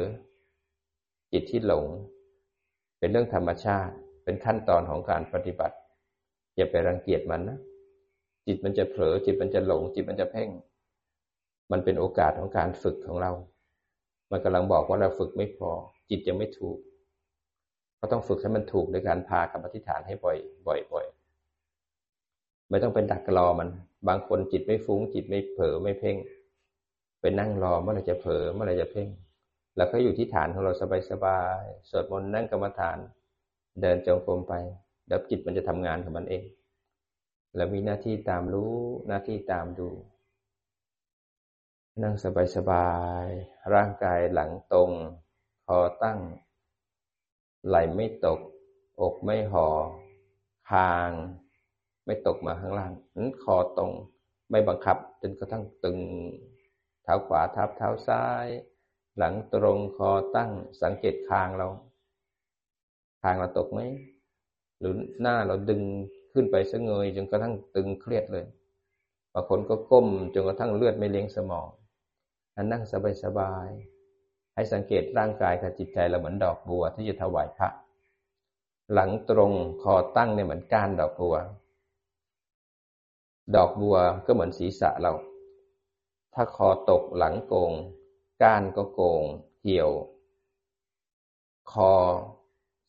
[1.33, 1.87] จิตที่หลง
[2.99, 5.77] เป็นเรื่องธรรมชาติ เป็นขั้นตอนของการปฏิบัติ
[6.57, 7.59] อย่าไปรังเกียจมันนะ
[8.47, 10.49] จิตมันจะเผลอ จิตมันจะหลง จิตมันจะเพ่ง
[11.73, 13.33] มันเป็นโอกาสของการฝึกของเรา
[14.31, 15.71] มันกำลังบอกว่าเราฝึกไม่พอ
[16.11, 16.79] จิตยังไม่ถูก
[18.01, 21.07] ก็ต้องฝึกให้มันถูกโดยการพากับอธิษฐานให้บ่อย บ่อยบ่อย
[22.71, 23.69] ไม่ต้องเป็นดักรอมัน
[24.09, 26.17] บางคนจิตไม่ฟุ้ง จิตไม่เผลอไม่เพ่ง
[27.21, 29.09] ไปนั่งรอเมื่อไรจะเผลอเมื่อไรจะเพ่ง
[29.77, 30.73] แล้วก็อยู่ที่ฐานของเรา
[31.11, 32.99] สบายๆ สวดมนต์นั่งกรรมฐาน
[33.81, 34.55] เดินจงกรมไป
[35.09, 36.45] แล้วจิตมันจะทำงานของมันเอง
[37.57, 38.75] แล้วมีหน้าที่ตามรู้
[39.09, 39.89] หน้าที่ตามดู
[42.03, 42.15] นั่ง
[42.57, 42.91] สบา
[43.25, 44.91] ยๆร่างกายหลังตรง
[45.67, 46.19] คอตั้ง
[47.67, 48.41] ไหลไม่ตก
[49.01, 49.69] อกไม่ห่อ
[50.71, 51.11] คาง
[52.05, 53.93] ไม่ตกมาข้างล่างนั้นคอตรง
[54.51, 55.99] ไม่บังคับจนกระทั่งตึง
[57.03, 58.47] เท้าขวาทับเท้าซ้าย
[59.19, 61.69] หลังตรงคอตั้งสังเกตคางเรา
[63.23, 63.81] คางเราตกไหม
[64.79, 65.83] หรือหน้าเราดึง
[66.33, 68.45] ขึ้นไปสะเงยจนกระทั่งตึงเครียดเลย
[69.33, 71.69] บางคนก็ก้มจนกระทั่งเลือดไม่เลี้ยงสมอง
[72.57, 72.83] อันนั่ง
[73.25, 77.69] สบายๆให้สังเกตร่างกายกับจิตใจเราเหมือนดอกบัวที่จะถวายพระ
[78.93, 81.37] หลังตรงคอตั้งเนี่ยเหมือนก้านดอกบัว
[83.55, 85.13] ดอกบัวก็เหมือนศีรษะเรา
[86.35, 87.73] ถ้าคอตกหลังโกง
[88.43, 89.25] ก้านก็โกง
[89.63, 89.91] เหี่ยว
[91.73, 91.93] คอ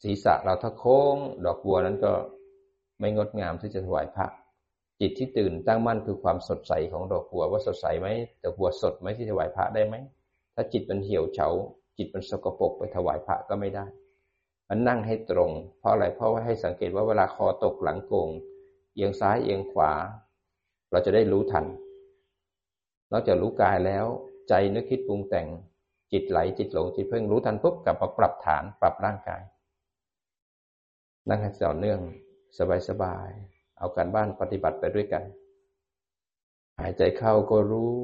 [0.02, 2.12] ศีรษะเราถ้าโค้ง ดอกบัวนั้นก็
[3.00, 4.28] ไม่งดงามที่จะถวายพระ
[5.00, 8.08] จิตที่ตื่นตั้งมั่นคือความสดใสของดอกบัว ว่าสดใสไหม
[8.44, 9.96] ดอกบัวสดไหมที่ถวายพระได้ไหม
[10.56, 11.50] ถ้าจิตมันเหี่ยวเฉา
[11.98, 13.86] จิตมันสกปรกไปถวายพระก็ไม่ได้
[14.70, 18.30] มันนั่งให้ตรง เพราะอะไรเพราะว่าให้สังเกตว่าเวลาคอตกหลังโกง
[18.94, 19.92] เอียงซ้ายเอียงขวา
[20.92, 21.66] เราจะได้รู้ทัน
[23.12, 24.06] นอกจากรู้กายแล้ว
[24.50, 25.48] ใจนึกคิดปรุงแต่ง
[26.12, 29.42] จิตไหลจิตหลงจิตเพ่งรู้ทันปุ๊บกลับมาปรับฐานปรับร่างกาย
[31.30, 32.00] นั่งให้ต่อเนื่อง
[32.90, 35.24] สบายๆ เอาการบ้านปฏิบัติไปด้วยกัน
[36.80, 37.96] หายใจเข้าก็รู้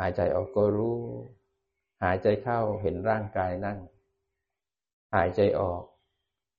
[0.00, 0.98] หายใจออกก็รู้
[2.04, 3.78] หายใจเข้าเห็นร่างกายนั่ง
[5.14, 5.82] หายใจออก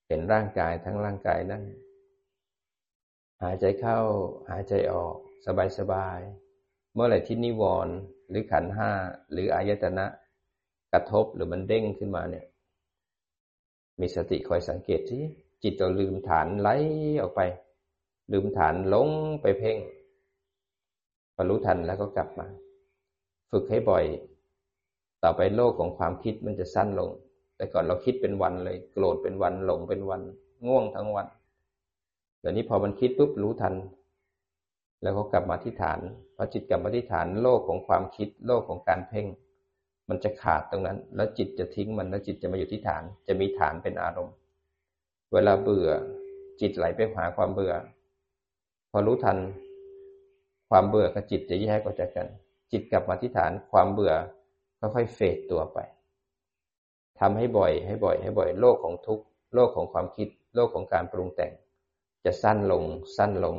[0.08, 1.64] เห็นร่างกายทั้งร่างกายนั่ง
[3.44, 4.00] หายใจเข้า
[4.50, 5.16] หายใจออก
[5.80, 7.96] สบายๆ เมื่อไหร่ที่นิวรณ์
[8.30, 8.92] หรือขันห้า
[9.32, 10.06] หรืออายตนะ
[10.94, 12.46] กระทบหรือมันเด้งขึ้นมาเนี่ย
[14.00, 15.24] มีสติคอยสังเกตที่
[15.64, 16.70] จิตเราลืมฐานไหล
[17.22, 17.42] ออกไป
[18.32, 19.10] ลืมฐานลง
[19.42, 19.78] ไปเพ่ง
[21.36, 22.48] พอรู้ทันแล้วก็กลับมา
[23.52, 24.06] ฝึกให้บ่อย
[25.24, 27.10] ต่อไปโลกของความคิดมันจะสั้นลง
[27.56, 30.22] แต่ก่อนเราคิดเป็นวันเลย โกรธเป็นวันหลงเป็นวัน
[30.68, 31.28] ง่วงทั้งวัน
[32.40, 33.76] เดี๋ยวนี้พอมันคิดปุ๊บรู้ทัน
[35.02, 36.00] แล้วก็กลับมาที่ฐาน
[36.36, 39.28] พอจิตกลับมาที่ฐานโลกของความคิด โลกของการเพ่ง
[40.10, 44.36] มันจะขาดตรงนั้น แล้วจิตจะทิ้งมันแล้วจิตจะมาอยู่ที่ฐาน จะมีฐานเป็นอารมณ์
[45.34, 45.90] เวลาเบื่อ
[46.62, 47.74] จิตไหลไปหาความเบื่อ
[48.92, 49.38] พอรู้ทัน
[50.70, 52.28] ความเบื่อกับจิตจะแยกออกจากกัน
[52.72, 54.14] จิตกลับมาที่ฐานความเบื่อ
[54.80, 55.80] ค่อยๆเฟดตัวไป
[57.20, 59.20] ทำให้บ่อย ให้บ่อย ให้บ่อยโลกของทุก
[59.54, 61.52] โลกของความคิด โลกของการปรุงแต่ง
[62.26, 62.84] จะสั้นลง
[63.18, 63.56] สั้นลง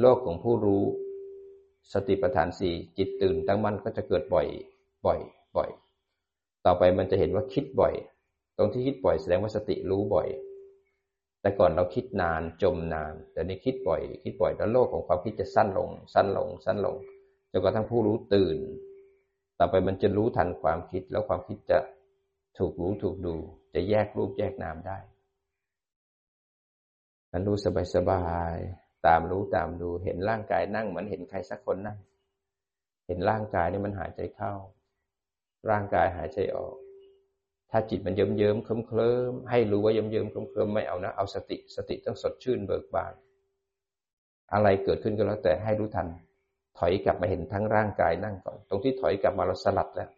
[0.00, 0.82] โลกของผู้รู้
[1.92, 4.46] สติปัฏฐานสี่จิตตื่นตั้งมั่นก็จะเกิดบ่อย
[5.06, 5.20] บ่อย
[5.56, 5.70] บ่อย
[6.66, 7.94] ต่อไปมันจะเห็นว่าคิดบ่อย
[8.56, 10.28] ตรงที่คิดบ่อยแสดงว่าสติรู้บ่อย
[11.40, 16.96] แต่ก่อนเราคิดนานจมนาน แต่นี้คิดบ่อย คิดบ่อยแล้วโลกของความคิดจะสั้นลง สั้นลง สั้นลง
[17.52, 18.58] จนกระทั่งผู้รู้ตื่น
[19.58, 21.78] ต่อไปมันจะรู้ทันความคิดแล้วความคิดจะ
[22.58, 23.34] ถูกรู้ถูกดู
[23.74, 24.98] จะแยกรูปแยกนามได้
[27.32, 28.56] มันรู้สบายสบาย
[29.06, 31.98] ตามรู้ตามดู เห็นร่างกายนั่งเหมือนเห็นใครสักคนนั่ง
[33.06, 34.52] เห็นร่างกายนี่มันหายใจเข้า
[35.70, 36.76] ร่างกายหายใจออก
[37.78, 43.12] ถ้าจิตมันเยิ้มเยิ้มเคลิ้มเคลิ้มให้รู้ว่าเยิ้มเยิ้มเคลิ้มเคลิ้มไม่เอานะ เอาสติสติต้องสดชื่นเบิกบาน
[44.52, 46.06] อะไรเกิดขึ้นก็แล้วแต่ให้รู้ทัน
[46.78, 50.08] ถอยกลับมาเห็นทั้งร่างกายนั่งก่อน ตรงที่ถอยกลับมาเราสลัดแล้ว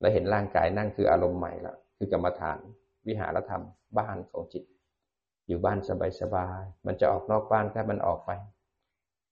[0.00, 2.58] เราเห็นร่างกายนั่งคืออารมณ์ใหม่ละคือกรรมฐาน
[3.06, 3.64] วิหารธรรม
[3.98, 4.64] บ้านของจิต
[5.48, 5.78] อยู่บ้าน
[6.20, 8.30] สบายๆมันจะออกนอกบ้านแค่มันออกไป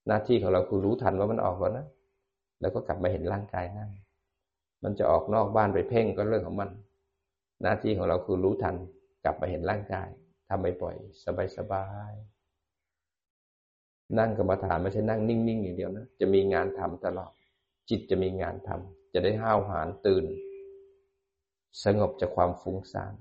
[0.07, 1.87] หน้าที่ของเราคือรู้ทันว่ามันออกแล้วนะ
[2.61, 3.91] แล้วก็กลับมาเห็นร่างกายนั่ง
[4.85, 6.71] มันจะออกนอกบ้านไปเพ่งก็เรื่องของมัน
[7.65, 8.77] หน้าที่ของเราคือรู้ทัน
[9.25, 10.09] กลับมาเห็นร่างกาย
[10.49, 10.97] ทำไปปล่อย
[11.57, 17.33] สบายๆนั่งกรรมฐานไม่ใช่นั่งนิ่งๆอย่างเดียวนะจะมีงานทำตลอด
[17.91, 20.25] จิตจะมีงานทำจะได้ห้าวหาญตื่น
[21.85, 23.15] สงบจากความฟุ้งซ่าน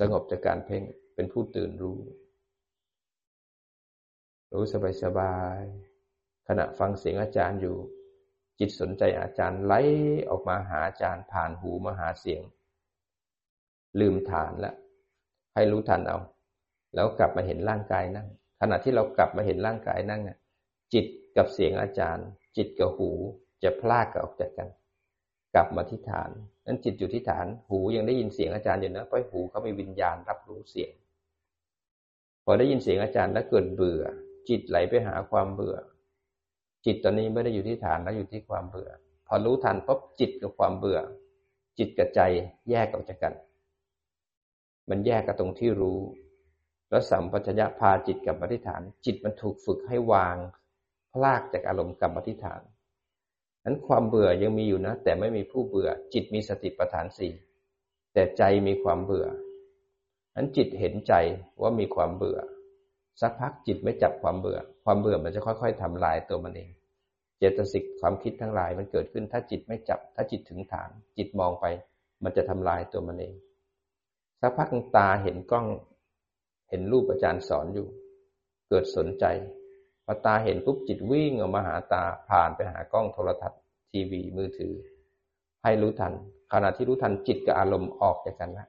[0.00, 0.82] สงบจากการเพ่ง
[1.14, 1.98] เป็นผู้ตื่นรู้
[4.52, 4.64] รู้
[5.02, 7.76] สบายๆขณะฟังเสียงอาจารย์อยู่
[8.58, 9.74] จิตสนใจอาจารย์ไหล
[10.30, 12.42] ออกมาหาอาจารย์ผ่านหูมาหาเสียง
[14.00, 14.74] ลืมฐานแล้ว
[15.54, 16.18] ให้รู้ทันเอา
[16.94, 18.28] แล้วกลับมาเห็นร่างกายนั่ง
[18.60, 20.38] ขณะที่เรากลับมาเห็นร่างกายนั่งเนี่ย
[20.94, 22.26] จิตกับเสียงอาจารย์
[22.56, 23.10] จิตกับหู
[23.62, 24.68] จะพลากกันออกจากกัน
[25.54, 26.30] กลับมาที่ฐาน
[26.66, 30.92] นั้นจิตอยู่ที่ฐาน หูยังได้ยินเสียงอาจารย์อยู่นะเพราะหูเขามีวิญญาณรับรู้เสียง
[32.44, 34.02] พอได้ยินเสียงอาจารย์แล้วเกิดเบื่อ
[34.48, 35.76] จิตไหลไปหาความเบื่อ
[36.86, 38.90] จิตตอนนี้ไม่ได้อยู่ที่ฐานแล้วอยู่ที่ความเบื่อ
[39.26, 41.00] พอรู้ทันปุ๊บจิตกับความเบื่อ
[41.78, 42.20] จิตกับใจ
[42.70, 43.34] แยกออกจากกัน
[44.90, 46.00] มันแยกกันตรงที่รู้
[46.90, 50.36] แล้วสัมปชัญญะพาจิตกลับมาที่ฐาน จิตมันถูกฝึกให้วาง
[51.12, 52.62] พลากจากอารมณ์กลับมาที่ฐาน
[53.64, 57.32] นั้นความเบื่อยังมีอยู่นะ แต่ไม่มีผู้เบื่อ จิตมีสติปัฏฐานสี่
[58.12, 59.26] แต่ใจมีความเบื่อ
[60.36, 61.12] นั้นจิตเห็นใจ
[61.60, 62.38] ว่ามีความเบื่อ
[63.20, 66.70] สักพักจิตไม่จับความเบื่อ ความเบื่อมันจะค่อย ๆทำลายตัวมันเอง
[67.38, 71.66] เจตสิกความคิดทั้งหลายมันเกิดขึ้น ถ้าจิตไม่จับ ถ้าจิตถึงฐาน จิตมองไป
[72.24, 73.34] มันจะทำลายตัวมันเอง
[74.40, 75.66] สักพักตาเห็นกล้อง
[76.70, 77.86] เห็นรูปอาจารย์สอนอยู่
[78.68, 79.24] เกิดสนใจ
[80.04, 84.74] พอตาเห็นปุ๊บจิตวิ่งออกมาหาตาผ่านไปหากล้องโทรทัศน์ทีวีมือถือ
[85.62, 86.12] ให้รู้ทัน
[86.52, 88.68] ขณะที่รู้ทันจิตกับอารมณ์ออกจากกันล้ว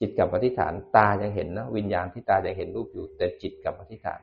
[0.00, 4.20] จิตกับปฏิฐานตายังเห็นนะวิญญาณที่ตายังเห็นรูปอยู่ แต่จิตกับปฏิฐาน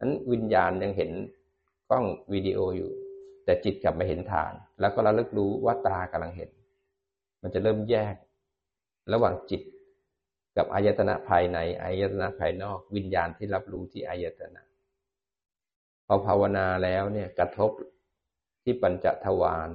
[0.00, 1.10] นั้นวิญญาณยังเห็น
[1.88, 2.90] กล้องวิดีโออยู่
[3.44, 6.50] แต่จิตกลับมาเห็นฐาน แล้วก็ระลึกรู้ว่าตากำลังเห็น
[7.42, 8.14] มันจะเริ่มแยก
[9.12, 9.62] ระหว่างจิต
[10.56, 14.62] กับอายตนะภายในอายตนะภายนอก วิญญาณที่รับรู้ที่อายตนะ
[16.06, 17.70] พอภาวนาแล้วเนี่ยกระทบ
[18.62, 19.70] ที่ปัญจทวาร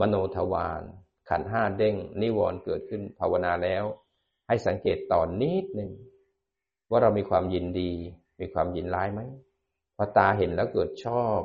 [0.00, 0.82] มโนทวาร
[1.28, 3.84] ขันห้าเด้ง นิวรณ์เกิดขึ้นภาวนาแล้ว
[4.48, 5.90] ให้สังเกตต่อนนิดหนึ่ง
[6.90, 7.92] ว่าเรามีความยินดี
[8.40, 9.20] มีความยินร้ายไหม
[9.96, 11.40] พอตาเห็นแล้วเกิดชอบ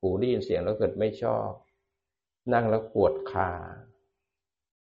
[0.00, 1.50] หูได้ยินเสียงแล้วเกิดไม่ชอบ
[2.52, 3.50] นั่งแล้วปวดขา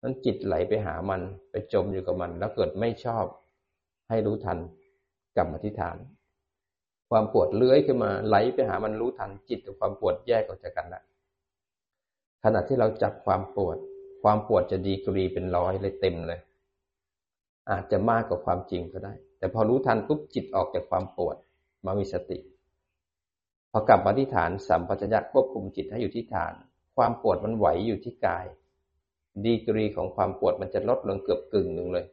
[0.02, 3.26] นั้นจิตไหลไปหามันไปจมอยู่กับมัน แล้วเกิดไม่ชอบ
[4.08, 4.58] ให้รู้ทัน
[5.36, 5.96] กลับมาที่ฐาน
[7.10, 11.02] ความปวดเลื้อยขึ้นมาไหลไปหามันรู้ทันจิตกับความปวดแยกออกจากกันละ
[12.44, 13.76] ขณะที่เราจับความปวด
[14.22, 16.40] ความปวดจะดีกรีเป็นร้อยเลยเต็มเลย
[17.70, 21.36] อาจจะมากกว่าความจริงก็ได้ แต่พอรู้ทันปุ๊บจิตออกจากความปวด
[21.84, 22.38] มามีสติ
[23.70, 26.52] พอกลับมาที่ฐานสัมปชัญญะควบคุมจิตให้อยู่ที่ฐาน
[26.96, 28.44] ความปวดมันไหวอยู่ที่กาย
[29.44, 32.06] ดีกรีของความปวดมันจะลดลงเกือบกึ่งหนึ่งเลย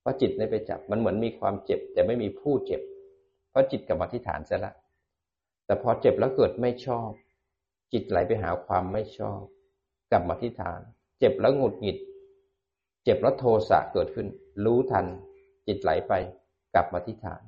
[0.00, 2.80] เพราะจิตไม่ไปจับมันเหมือนมีความเจ็บ แต่ไม่มีผู้เจ็บ
[3.50, 4.74] เพราะจิตกลับมาที่ฐานเสร็จล้ว
[5.64, 7.10] แต่พอเจ็บแล้วเกิดไม่ชอบ
[7.92, 9.42] จิตไหลไปหาความไม่ชอบ
[10.10, 10.80] กลับมาที่ฐาน
[11.18, 11.98] เจ็บแล้วหงุดหงิด
[13.04, 14.26] เจ็บแล้วโทสะเกิดขึ้น
[14.64, 15.06] รู้ทัน
[15.66, 16.12] จิตไหลไป
[16.74, 17.42] กลับมาที่ฐาน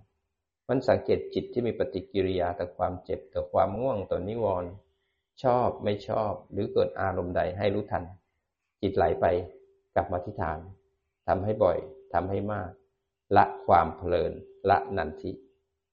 [0.68, 4.70] มันสังเกตจิตที่มีปฏิกิริยาต่อความเจ็บต่อความง่วงต่อนิวรณ์
[5.42, 8.04] ชอบไม่ชอบ หรือเกิดอารมณ์ใดให้รู้ทัน
[8.84, 9.26] จิตไหลไป
[9.94, 10.58] กลับมาที่ฐาน
[11.28, 11.78] ทำให้บ่อย
[12.14, 12.70] ทำให้มาก
[13.36, 14.32] ละความเพลิน
[14.70, 15.32] ละนันทิ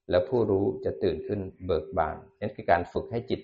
[0.09, 3.41] แล้วผู้รู้จะตื่นขึ้นเบิกบานนั่นคือการฝึกให้จิต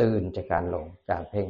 [0.00, 1.48] ตื่นจากการหลงการเพ่ง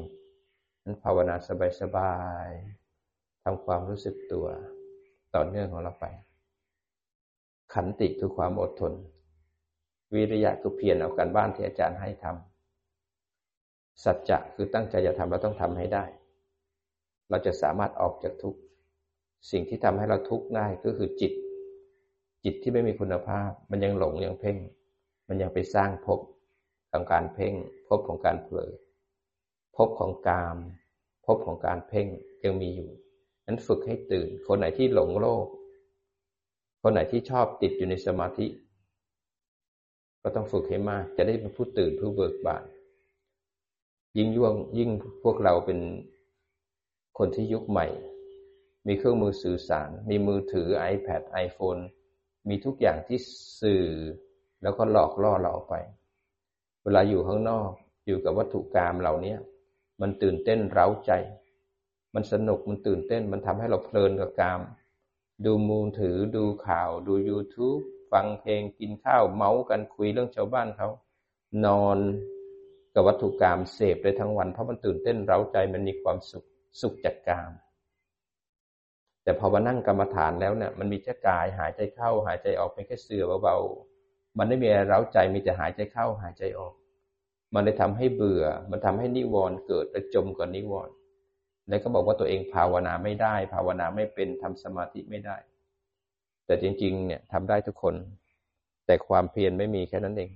[0.85, 1.35] นั้นภาวนา
[1.81, 4.46] สบายๆทำความรู้สึกตัว
[5.35, 6.07] ต่อเนื่องของเราไป
[7.75, 8.92] ขันติคือความอดทน
[10.14, 16.05] วิริยะคือเพียรเอาการบ้านที่อาจารย์ให้ทำสัจจะคือตั้งใจจะทำเราต้องทำให้ได้
[17.33, 18.55] เราจะสามารถออกจากทุก
[19.51, 21.33] สิ่งที่ทำให้เราทุกข์ง่ายก็คือจิต
[22.45, 24.59] จิตที่ไม่มีคุณภาพ มันยังหลงยังเพ่ง
[25.29, 26.21] มันยังไปสร้างภพ
[26.90, 27.55] ของการเพ่ง
[27.88, 28.73] ภพของการเผลอ
[29.77, 30.57] ภพของกาม
[31.27, 32.07] ภพของการเพ่ง
[32.45, 32.90] ยังมีอยู่
[33.47, 35.47] นั้นฝึกให้ตื่น คนไหนที่หลงโลก
[36.83, 38.47] คนไหนที่ชอบติดอยู่ในสมาธิ
[40.23, 42.64] ก็ต้องฝึกให้มาก จะได้เป็นผู้ตื่นผู้เบิกบาน
[44.16, 44.90] ยิ่งย่วงยิ่ง
[45.23, 45.79] พวกเราเป็น
[47.18, 47.87] คนที่ยุคใหม่
[48.87, 51.83] มีเครื่องมือสื่อสาร มีมือถือ iPad iPhone
[52.48, 53.18] มีทุกอย่างที่
[53.61, 53.85] สื่อ
[54.62, 55.75] แล้วก็หลอกล่อเราไป
[56.83, 57.70] เวลาอยู่ข้างนอก
[58.07, 59.35] อยู่กับวัตถุกรรมเหล่านี้
[60.01, 61.12] มันตื่นเต้นเร้าใจ
[62.14, 64.61] มันสนุกมันตื่นเต้น มันทำให้เราเพลินกับกรรม
[65.44, 70.88] ดูมูลถือดูข่าว ดู YouTube ฟังเพลงกินข้าวเมาส์กันคุยเรื่องชาวบ้านเขา
[71.66, 71.98] นอน
[72.94, 76.46] กับวัตถุกรรมเสพได้ทั้งวัน เพราะมันตื่นเต้นเร้าใจมันมีความสุข
[76.80, 77.50] สุขจากกรรม
[79.22, 86.74] แต่พอมานั่งกรรมฐานแล้วเนี่ยมันมีแค่กายหายใจเข้าหายใจออกเป็นแค่เสือเบาๆมันไม่มีอะไรเร้าใจมีแต่หายใจเข้าหายใจออก
[87.54, 90.94] มันเลยทำให้เบื่อ มันทำให้นิวรณ์เกิดและจมกับนิวรณ์
[91.68, 95.37] แล้วก็บอกว่าตัวเองภาวนาไม่ได้ ภาวนาไม่เป็นทำสมาธิไม่ได้
[96.46, 97.94] แต่จริง ๆ เนี่ยทำได้ทุกคน
[98.87, 100.30] แต่ความเพียรไม่มีแค่นั้นเอง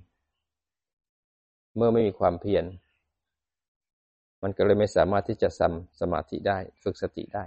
[1.75, 2.63] เมื่อไม่มีความเพียร
[4.43, 7.43] มันก็เลยไม่สามารถที่จะทำสมาธิได้ ฝึกสติได้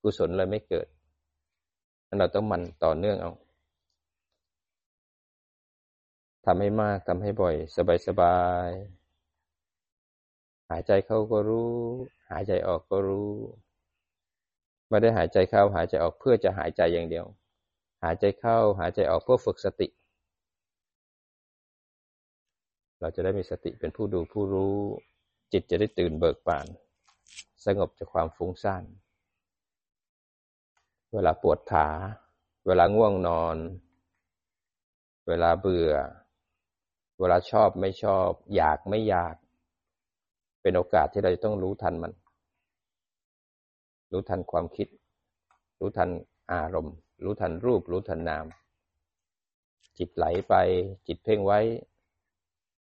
[0.00, 0.86] กุศลเลยไม่เกิด
[2.06, 3.32] นั่นเราต้องมันต่อเนื่องเอา
[6.46, 7.54] ทำให้มากทำให้บ่อย
[8.06, 11.72] สบายๆหายใจเข้าก็รู้
[12.30, 13.30] หายใจออกก็รู้
[14.88, 17.26] ไม่ได้หายใจเข้า หายใจออกเพื่อจะหายใจอย่างเดียว
[18.04, 19.88] หายใจเข้า หายใจออกเพื่อฝึกสติ
[23.00, 24.76] เราจะได้มีสติเป็นผู้ดูผู้รู้
[25.56, 26.66] จิตจะได้ตื่นเบิกบาน
[27.64, 28.84] สงบจากความฟุ้งซ่าน
[31.14, 31.88] เวลาปวดขา
[32.66, 33.56] เวลาง่วงนอน
[35.28, 35.92] เวลาเบื่อ
[37.18, 39.36] เวลาชอบไม่ชอบ อยากไม่อยาก
[40.62, 42.12] เป็นโอกาสที่เราจะต้องรู้ทันมัน
[44.12, 44.88] รู้ทันความคิด
[45.80, 46.10] รู้ทัน
[46.52, 48.44] อารมณ์ รู้ทันรูป รู้ทันนาม
[49.98, 50.54] จิตไหลไป
[51.06, 51.60] จิตเพ่งไว้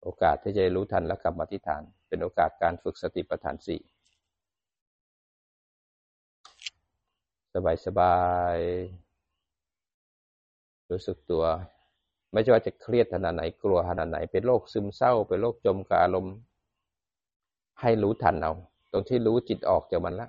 [0.02, 3.80] โอกาสที่จะรู้ทันและกลับมาที่ฐาน เป็นโอกาสการฝึกสติปัฏฐานสี่
[7.54, 8.18] สบายสบา
[8.54, 8.58] ย
[10.90, 11.44] รู้สึกตัว
[12.32, 16.34] ไม่ใช่ว่าจะเครียดขนาดไหนกลัวขนาดไหน เป็นโรคซึมเศร้า เป็นโรคจมกับอารมณ์
[17.80, 18.52] ให้รู้ทันเอา
[18.92, 20.28] ตรงที่รู้จิตออกจากมันละ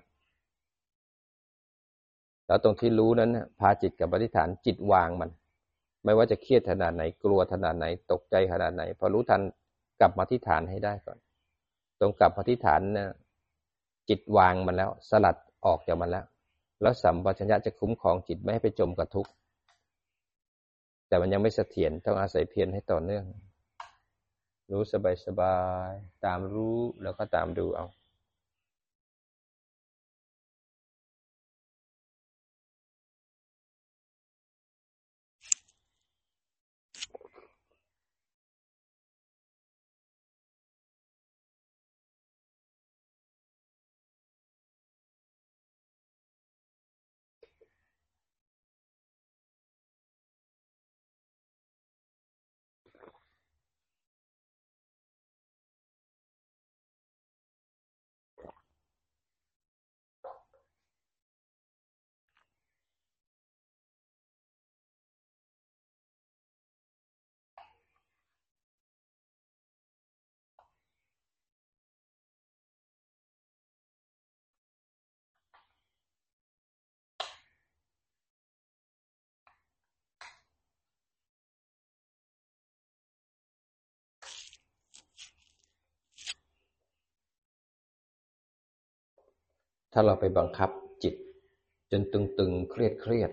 [2.47, 5.29] แล้วตรงที่รู้นั้นพาจิตกับปฏิฐานจิตวางมัน
[6.05, 9.41] ไม่ว่าจะเครียดขนาดไหน กลัวขนาดไหน ตกใจขนาดไหน พอรู้ทัน
[9.99, 11.17] กลับมาที่ฐานให้ได้ก่อน
[11.99, 13.07] ตรงกับมาที่ฐานนะ
[14.09, 15.35] จิตวางมันแล้ว สลัด
[15.65, 16.25] ออกจากมันแล้ว
[16.81, 19.31] แล้วสัมปชัญญะจะคุ้มครองจิตไม่ให้ไปจมกับทุกข์
[21.07, 23.25] แต่มันยังไม่เสถียรต้องอาศัยเพียรให้ต่อเนื่อง
[24.71, 25.57] รู้สบายสบา
[25.89, 25.91] ย
[26.25, 27.85] ตามรู้แล้วก็ตามดูเอา
[89.93, 90.69] ถ้าเราไปบังคับ
[91.03, 91.15] จิต
[91.91, 93.31] จนตึงๆ เครียดเครียด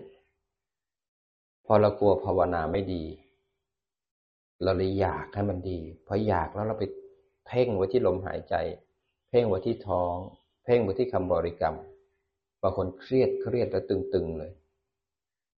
[1.65, 3.03] พอเรากลัวภาวนาไม่ดี
[4.63, 6.83] เราเลยอยากให้มันดีพออยากแล้วเราไป
[7.47, 8.55] เพ่งไว้ที่ลมหายใจ
[9.29, 10.15] เพ่งไว้ที่ท้อง
[10.63, 11.75] เพ่งไว้ที่คำบริกรรม
[12.61, 14.51] บางคนเครียดเครียดแล้วตึงๆเลย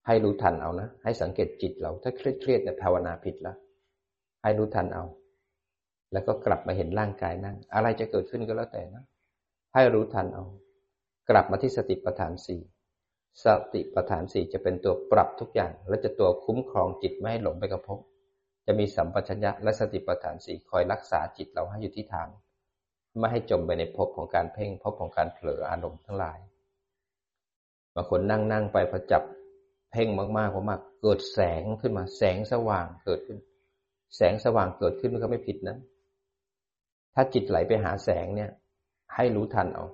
[0.07, 3.57] ให้รู้ทันเอานะ ให้สังเกตจิตเรา ถ้าเครียดเครียดเนี่ยภาวนาผิดแล้ว
[4.43, 5.05] ให้รู้ทันเอา
[6.13, 9.05] แล้วก็กลับมาเห็นร่างกายนั่ง อะไรจะเกิดขึ้นก็แล้วแต่นะ
[9.75, 10.45] ให้รู้ทันเอา
[11.31, 12.61] กลับมาที่สติปัฏฐานสี่
[13.45, 18.01] สติปัฏฐานสี่จะเป็นตัวปรับทุกอย่าง และจะตัวคุ้มครองจิตไม่ให้หลงไปกับภพ
[18.67, 22.29] จะมีสัมปชัญญะและสติปัฏฐานสี่คอยรักษาจิตเราให้อยู่ที่ฐาน
[23.19, 26.39] ไม่ให้จมไปในภพของการเพ่งภพของการเผลออารมณ์ทั้งหลาย
[27.95, 29.23] บางคนนั่งนั่งไปพอจับ
[29.93, 33.39] เพ่งมากๆมากเกิดแสงขึ้นมา แสงสว่างเกิดขึ้น
[34.17, 35.77] แสงสว่างเกิดขึ้นมันก็ไม่ผิดนะ
[37.15, 38.51] ถ้าจิตไหลไปหาแสงเนี่ย
[39.15, 39.85] ให้รู้ทันเอา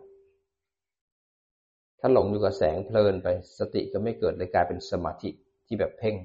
[2.07, 5.31] ถ้าหลงอยู่กับแสงเพลินไปสติก็ไม่เกิดเลยกลายเป็นสมาธิ
[5.67, 6.17] ที่แบบเพ่ง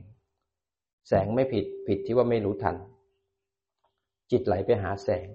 [1.10, 2.76] แสงไม่ผิดผิดที่ว่าไม่รู้ทัน
[4.32, 5.28] จิตไหลไปหาแสง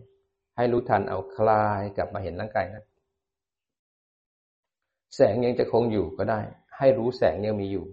[0.57, 2.85] ให้รู้ทันเอาคลายกลับมาเห็นร่างกายนะ
[5.17, 6.41] แสงยังจะคงอยู่ก็ได้
[6.79, 7.87] ให้รู้แสงยังมีอยู่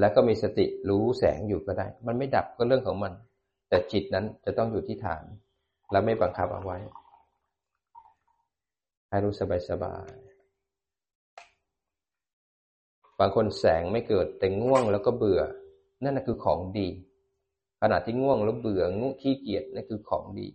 [0.00, 3.12] แล้วก็มีสติรู้แสงอยู่ก็ได้ มันไม่ดับก็เรื่องของมัน
[3.68, 5.24] แต่จิตนั้นจะต้องอยู่ที่ฐาน
[5.90, 6.78] และไม่บังคับเอาไว้
[9.08, 10.23] ให้รู้สบายสบาย
[13.20, 15.42] บางคนแสงไม่เกิดแต่ง่วงแล้วก็เบื่อ
[16.02, 16.88] นั่นคือของดี
[17.80, 20.46] ขณะที่ง่วงแล้วเบื่องูขี้เกียจนั่นคือของดี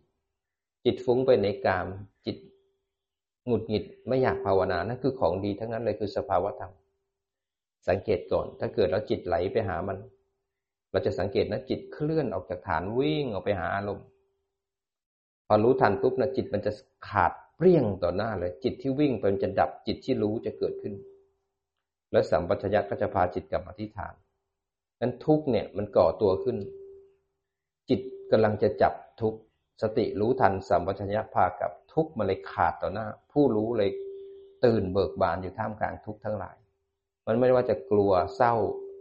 [0.86, 1.88] จิตฟุ้งไปในกาม
[2.26, 2.38] จิต
[3.46, 6.74] หงุดหงิดไม่อยากภาวนานั่นคือของดีทั้งนั้นเลยคือสภาวธรรม
[7.88, 9.98] สังเกตก่อน ถ้าเกิดแล้วจิตไหลไปหามัน
[10.92, 14.06] เราจะสังเกตนะจิตเคลื่อนออกจากฐานวิ่งออกไปหาอารมณ์
[15.48, 16.72] พอรู้ทันปุ๊บนะจิตมันจะ
[17.08, 20.94] ขาดเปรี้ยงต่อหน้าเลย จิตที่วิ่งไปมันจะดับจิตที่รู้จะเกิดขึ้น
[22.12, 24.14] และสัมปชัญญะก็จะพาจิตกลับมาที่ฐาน
[25.02, 26.58] นั้นทุกเนี่ยมันก่อตัวขึ้น
[27.90, 28.02] จิต
[28.32, 29.34] กำลังจะจับทุก
[29.82, 33.90] สติรู้ทันสัมปชัญญะพากับทุกมาเลยขาดต่อหน้า ผู้รู้เลย
[34.66, 36.56] ตื่นเบิกบานอยู่ท่ามกลางทุกทั้งหลาย
[37.28, 38.54] มันไม่ว่าจะกลัวเศร้า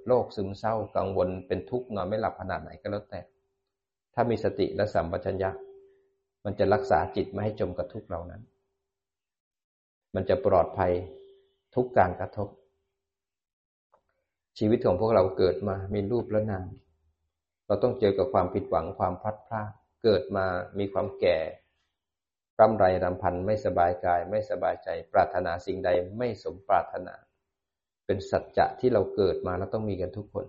[0.07, 3.21] โรคซึมเศร้ากังวลเป็นทุกข์นอนไม่หลับขนาดไหนก็แล้วแต่
[4.15, 5.51] ถ้ามีสติและสัมปชัญญะ
[6.45, 8.43] มันจะรักษาจิตไม่ให้จมกับทุกเหล่านั้น
[10.15, 10.93] มันจะปลอดภัย
[11.75, 12.49] ทุกการกระทบ
[14.59, 16.69] ชีวิตของพวกเราเกิดมามีรูปและนาม
[17.67, 19.71] เราต้องเจอกับความผิดหวังความพลัดพราก
[20.03, 20.47] เกิดมา
[20.79, 21.39] มีความแก่
[22.61, 27.15] ร่ำไรรำพันไม่สบายกาย ไม่สบายใจ ปรารถนาสิ่งใดไม่สมปรารถนา
[28.07, 30.47] เป็นสัจจะที่เราเกิดมาแล้วต้องมีกันทุกคน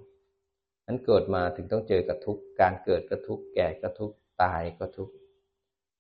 [0.88, 4.12] นั้นเกิดมาถึงต้องเจอกับทุกการเกิดก็ทุกแก่ก็ทุก
[4.43, 5.10] ตายก็ทุก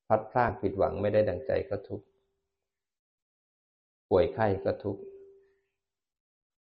[0.07, 2.01] พัดพลาดผิดหวังไม่ได้ดังใจก็ทุก
[4.09, 4.97] ป่วยไข้ก็ทุก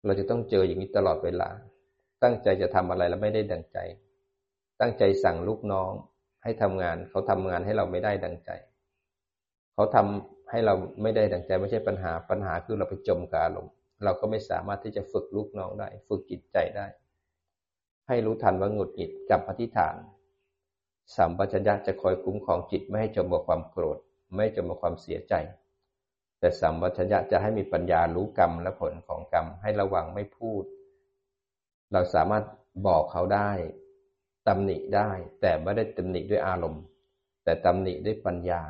[0.05, 1.49] เราจะต้องเจออย่างนี้ตลอดเวลา
[2.23, 3.79] ตั้งใจจะทำอะไรแล้วไม่ได้ดังใจ
[4.81, 5.93] ตั้งใจสั่งลูกน้อง
[6.43, 8.51] ให้ทำงาน เขาทำงานให้เราไม่ได้ดังใจ
[9.75, 13.73] เขาทำให้เราไม่ได้ดังใจไม่ใช่ปัญหาปัญหาคือเราไปจมกับอารมณ์
[14.05, 16.87] เราก็ไม่สามารถที่จะฝึกลูกน้องได้ ฝึกจิตใจได้
[18.09, 19.97] ให้รู้ทันว่าหงุดหงิดกับอธิษฐาน
[21.17, 23.99] สัมปชัญญะจะคอยคุ้มครองจิตไม่ให้จมกับความโกรธ
[24.35, 25.35] ไม่จมกับความเสียใจ
[26.47, 30.65] แต่สัมปชัญญะจะให้มีปัญญารู้กรรมและผลของกรรมให้ระวังไม่พูด
[31.93, 32.45] เราสามารถ
[32.87, 33.51] บอกเขาได้
[34.49, 36.83] ตำหนิได้ แต่ไม่ได้ตำหนิด้วยอารมณ์
[37.45, 38.63] แต่ตำหนิด้วยปัญญา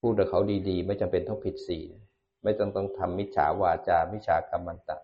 [0.00, 1.90] พูดกับเขาดีๆ ไม่จำเป็นต้องผิดศีล
[2.42, 4.98] ไม่ต้องต้องทำมิจฉาวาจา มิจฉากรรมันตะ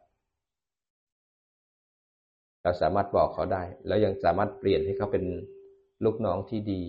[2.62, 5.24] เราสามารถบอกเขาได้ แล้วยังสามารถเปลี่ยนให้เขาเป็น
[6.04, 6.82] ลูกน้องที่ดี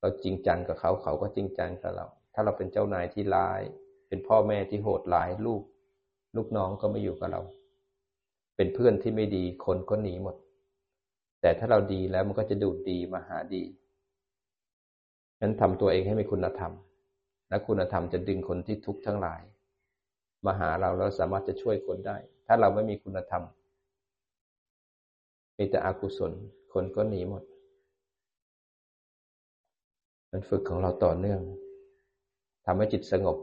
[0.00, 3.60] เราจริงจังกับเขาเขาก็จริงจังกับเรา ถ้าเราเป็นเจ้านายที่ร้าย
[4.08, 5.62] เป็นพ่อแม่ที่โหดร้ายลูก
[6.36, 7.42] ลูกน้องก็ไม่อยู่กับเรา
[8.56, 10.36] เป็นเพื่อนที่ไม่ดีคนก็หนีหมด
[11.40, 13.62] แต่ถ้าเราดีแล้วมันก็จะดูดดีมาหาดี
[15.40, 16.72] นั้นทำตัวเองให้มีคุณธรรม
[17.48, 19.40] และคุณธรรมจะดึงคนที่ทุกข์ทั้งหลาย
[20.46, 22.16] มาหาเราแล้วสามารถจะช่วยคนได้
[22.46, 23.42] ถ้าเราไม่มีคุณธรรม
[25.58, 26.32] มีแต่อกุศล
[26.72, 27.42] คนก็หนีหมด
[30.30, 31.40] มันฝึกของเราต่อเนื่อง
[32.66, 33.36] ทำให้จิตสงบ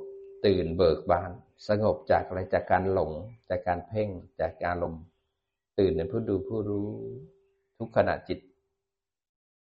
[0.45, 1.31] ตื่นเบิกบาน
[1.67, 3.11] สงบจากอะไรจากการหลง
[3.49, 4.09] จากการเพ่ง
[4.39, 4.95] จากการลม
[5.79, 6.89] ตื่นเป็นผู้ดูผู้รู้
[7.77, 8.39] ทุกขณะจิต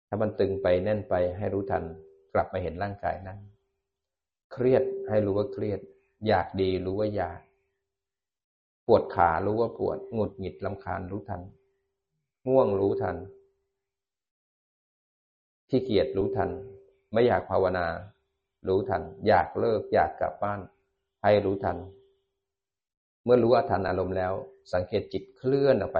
[0.07, 1.83] ถ้ามันตึงไปแน่นไปให้รู้ทัน
[2.33, 3.39] กลับมาเห็นร่างกายนั้น
[4.51, 5.79] เครียดให้รู้ว่าเครียด
[6.27, 7.39] อยากดีรู้ว่าอยาก
[8.87, 11.41] ปวดขารู้ว่าปวดหงุดหงิดลำคาญรู้ทัน
[12.47, 13.15] ง่วงรู้ทัน
[15.69, 16.49] ขี้เกียจรู้ทัน
[17.11, 17.85] ไม่อยากภาวนา
[18.68, 20.59] รู้ทัน อยากเลิกอยากกลับบ้าน
[21.24, 21.78] ให้รู้ทัน
[23.24, 24.34] เมื่อรู้ว่าทันอารมณ์แล้ว
[24.74, 25.99] สังเกตจิตเคลื่อนออกไป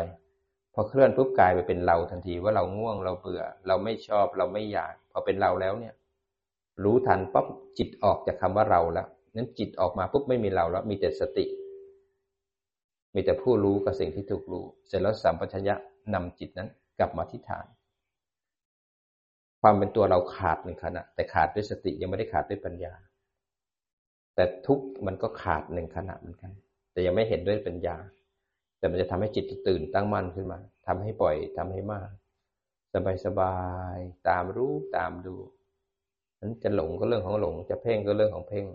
[0.74, 5.94] พอเคลื่อนปุ๊บกลายไปเป็นเราทันทีว่าเราง่วงเราเบื่อ เราไม่ชอบเราไม่อยาก พอเป็นเราแล้วเนี่ย
[6.84, 7.46] รู้ทันปั๊บ
[7.78, 11.46] จิตออกจากคาว่าเราแล้วนั้นจิตออกมาปุ๊บไม่มีเราแล้ว มีแต่สติ
[13.16, 15.76] มีแต่ผู้รู้กับสิ่งที่ถูกรู้ เสร็จแล้วสัมปชัญญะ
[16.14, 17.66] นำจิตนั้นกลับมาที่ฐาน
[19.66, 22.94] ความเป็นตัวเราขาดหนึ่งขณะ แต่ขาดด้วยสติยังไม่ได้ขาดด้วยปัญญา
[24.36, 26.52] แต่ทุกมันก็ขาดหนึ่งขณะเหมือนกัน
[26.92, 27.98] แต่ยังไม่เห็นด้วยปัญญา
[28.78, 32.10] แต่มันจะทำให้จิตตื่นตั้งมั่นขึ้นมาทำให้ปล่อยทำให้มาก
[32.94, 33.58] สบายสบา
[33.96, 33.98] ย
[34.30, 35.36] ตามรู้ตามดู
[36.40, 38.66] นั้นจะหลงก็เรื่องของหลง จะเพ่งก็เรื่องของเพ่ง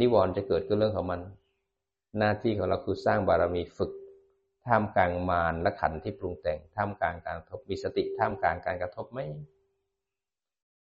[0.00, 1.20] นิวรณ์จะเกิดก็เรื่องของมัน
[2.18, 3.92] หน้าที่ของเราคือสร้างบารมีฝึก
[4.66, 9.20] ท่ามกลางมารและขันที่ปรุงแต่งท่ามกลางการกระทบมีสติท่ามกลางการกระทบไหม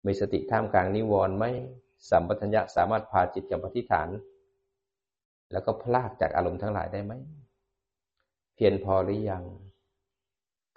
[0.06, 1.44] มีสติท่ามกลางนิวรณ์ไหม
[2.10, 4.08] สัมปทัญญะสามารถพาจิตกับปฏิฐาน
[5.52, 7.12] แล้วก็พลากจากอารมณ์ทั้งหลายได้ไหม
[8.54, 9.44] เพียรพอหรือยัง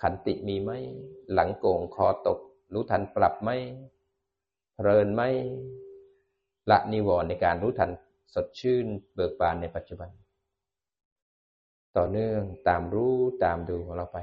[0.01, 0.71] ขันติมีไหม
[1.33, 2.39] หลังโก่งคอตก
[2.73, 3.49] รู้ทันปรับไหม
[4.75, 5.21] เพลินไหม
[6.71, 7.89] ละนิวรณ์ในการรู้ทัน
[8.33, 10.09] สดชื่นเบิกบานในปัจจุบัน
[11.97, 14.19] ต่อเนื่องตามรู้ตามดูของเราไป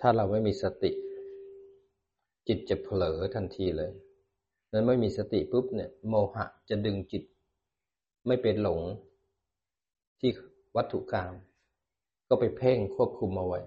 [0.00, 0.92] ถ้าเราไม่มีสติ
[2.48, 3.90] จิตจะเผลอทันทีเลย
[4.72, 7.22] นั้นไม่มีสติปุ๊บเนี่ยโมหะจะดึงจิต
[8.26, 8.80] ไม่เป็นหลง
[10.20, 10.30] ที่
[10.76, 11.32] วัตถุกรรม
[12.28, 13.60] ก็ไปเพ่งควบคุมเอาไว้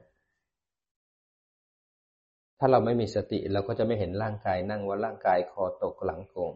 [2.60, 6.54] ถ้าเราไม่มีสติเราก็จะไม่เห็นร่างกายนั่งว่าร่างกายคอตกหลังโกง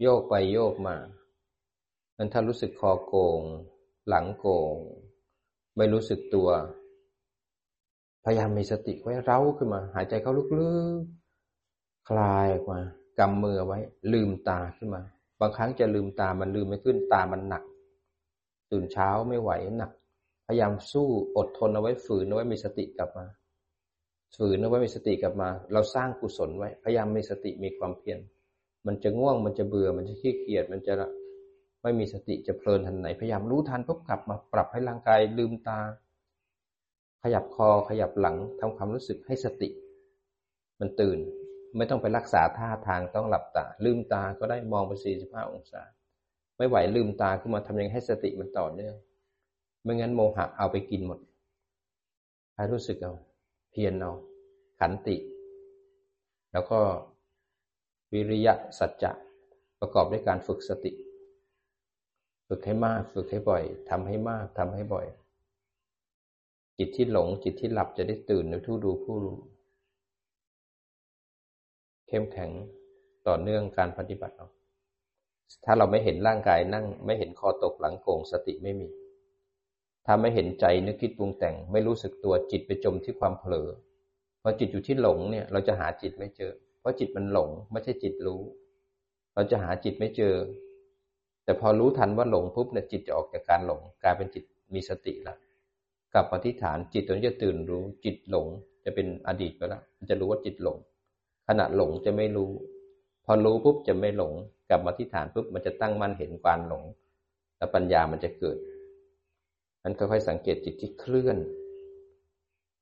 [0.00, 0.96] โยกไปโยกมา
[2.16, 3.42] นั้นถ้ารู้สึกคอโกง
[4.08, 4.76] หลังโกง
[5.76, 6.48] ไม่รู้สึกตัว
[8.24, 12.80] พยายามมีสติไว้เร้าขึ้นมา หายใจเข้าลึกๆ คลายออกมา
[13.18, 13.78] กำมือไว้
[14.12, 15.02] ลืมตาขึ้นมา
[15.40, 17.62] บางครั้งจะลืมตามันลืมไม่ขึ้นตามันหนัก
[18.72, 19.90] ตื่นเช้าไม่ไหวหนัก
[20.46, 23.26] พยายามสู้อดทนเอาไว้ฝืนเอาไว้มีสติกลับมา
[24.36, 28.18] ฝืนเอาไว้มีสติกลับมา เราสร้างกุศลไว้ พยายามมีสติมีความเพียร
[28.86, 30.94] มันจะง่วงมันจะเบื่อมันจะขี้เกียจมันจะ
[31.82, 35.78] ไม่มีสติจะเพลินทันไหน พยายามรู้ทันปุ๊บกลับมาปรับให้ร่างกายลืมตา
[37.26, 39.68] ขยับคอขยับหลังทำความรู้สึกให้สติ
[40.80, 41.18] มันตื่น
[41.76, 45.82] ไม่ต้องไปรักษาท่าทางต้องหลับตา ลืมตาก็ได้มองไปสี่สิบห้าองศา
[46.56, 48.94] ไม่ไหวลืมตาขึ้นมาทำยังไงให้สติมันต่อเนื่อง
[49.82, 51.20] ไม่งั้นโมหะเอาไปกินหมด
[52.54, 53.14] ให้รู้สึกเอา
[53.70, 54.12] เพียรเอา
[54.78, 55.16] ขันติ
[56.52, 56.80] แล้วก็
[58.12, 59.12] วิริยะสัจจะ
[59.80, 60.92] ประกอบด้วยการฝึกสติ
[62.48, 65.06] ฝึกให้มาก ฝึกให้บ่อยทำให้มากทำให้บ่อย
[66.78, 69.38] จิตที่หลงจิตที่หลับจะได้ตื่นในทู่ดูผู้รู้
[72.08, 72.50] เข้มแข็ง
[73.26, 74.48] ต่อเนื่องการปฏิบัติเรา
[75.64, 78.88] ถ้าเราไม่เห็นร่างกายนั่ง ไม่เห็นคอตกหลังโกงสติไม่มี
[80.06, 83.68] ถ้าไม่เห็นใจนึกคิดปรุงแต่ง ไม่รู้สึกตัวจิตไปจมที่ความเผลอ
[84.42, 88.42] พอจิตอยู่ที่หลงเนี่ย เราจะหาจิตไม่เจอ เพราะจิตมันหลง ไม่ใช่จิตรู้
[89.34, 90.34] เราจะหาจิตไม่เจอ
[91.44, 94.44] แต่พอรู้ทันว่าหลงปุ๊บเนี่ยจิตจะออกจากการหลง กลายเป็นจิต
[94.74, 95.38] มีสติแล้ว
[96.14, 98.46] กลับปฏิฐานจิตตัวนี้จะตื่นรู้จิตหลง
[98.84, 100.76] จะเป็นอดีตไปแล้วมันจะรู้ว่าจิตหลง
[101.48, 102.50] ขณะหลงจะไม่รู้
[103.24, 104.32] พอรู้ปุ๊บจะไม่หลง
[104.68, 106.84] กลับมาที่ฐานปุ๊บมันจะตั้งมั่นเห็นความหลง
[107.56, 108.56] แล้วปัญญามันจะเกิด
[109.82, 111.38] นั้นค่อยๆสังเกตจิตที่เคลื่อน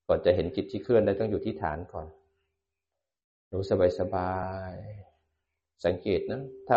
[0.08, 2.06] ก่อนจะเห็นจิตที่เคลื่อนได้ต้องอยู่ที่ฐานก่อน
[3.52, 3.62] รู้
[3.98, 4.32] สบา
[4.70, 6.76] ยๆสังเกตนะ ถ้า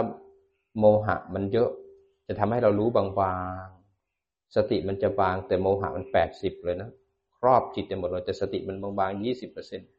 [0.79, 1.69] โมหะมันเยอะ
[2.27, 3.05] จะทำให้เรารู้บา
[3.63, 3.74] งๆ
[4.55, 6.89] สติมันจะบางแต่โมหะมันแปดสิบเลยนะ
[7.37, 9.89] ครอบจิตไปหมดเลยแต่สติมันบางๆยี่สิบเปอร์เซ็นต์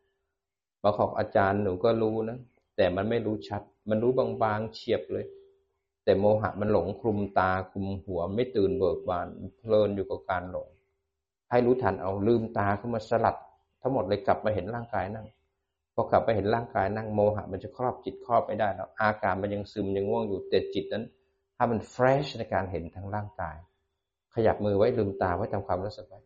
[0.83, 2.39] บาของอาจารย์หนูก็รู้นะ
[2.77, 5.27] แต่มันไม่รู้ชัด มันรู้บางๆเฉียบเลย
[6.05, 9.27] แต่โมหะมันหลงคลุมตาคลุมหัวไม่ตื่นเบิกบาน
[9.59, 10.69] เพลินอยู่กับการหลง
[11.51, 13.37] ให้รู้ทันเอาลืมตาขึ้นมาสลัด
[13.83, 15.27] ทั้งหมดเลยกลับมาเห็นร่างกายนั่ง
[15.95, 21.05] พอกลับไปเห็นร่างกายนั่งโมหะมันจะครอบจิตครอบไม่ได้แล้วอาการมันยังซึมยังง่วงอยู่แต่จิตนั้น
[21.57, 23.57] ถ้ามันเฟรชในการเห็นทั้งร่างกาย
[24.37, 26.21] ขยับมือไว้ลืมตาไว้ทำความรู้สึกไว้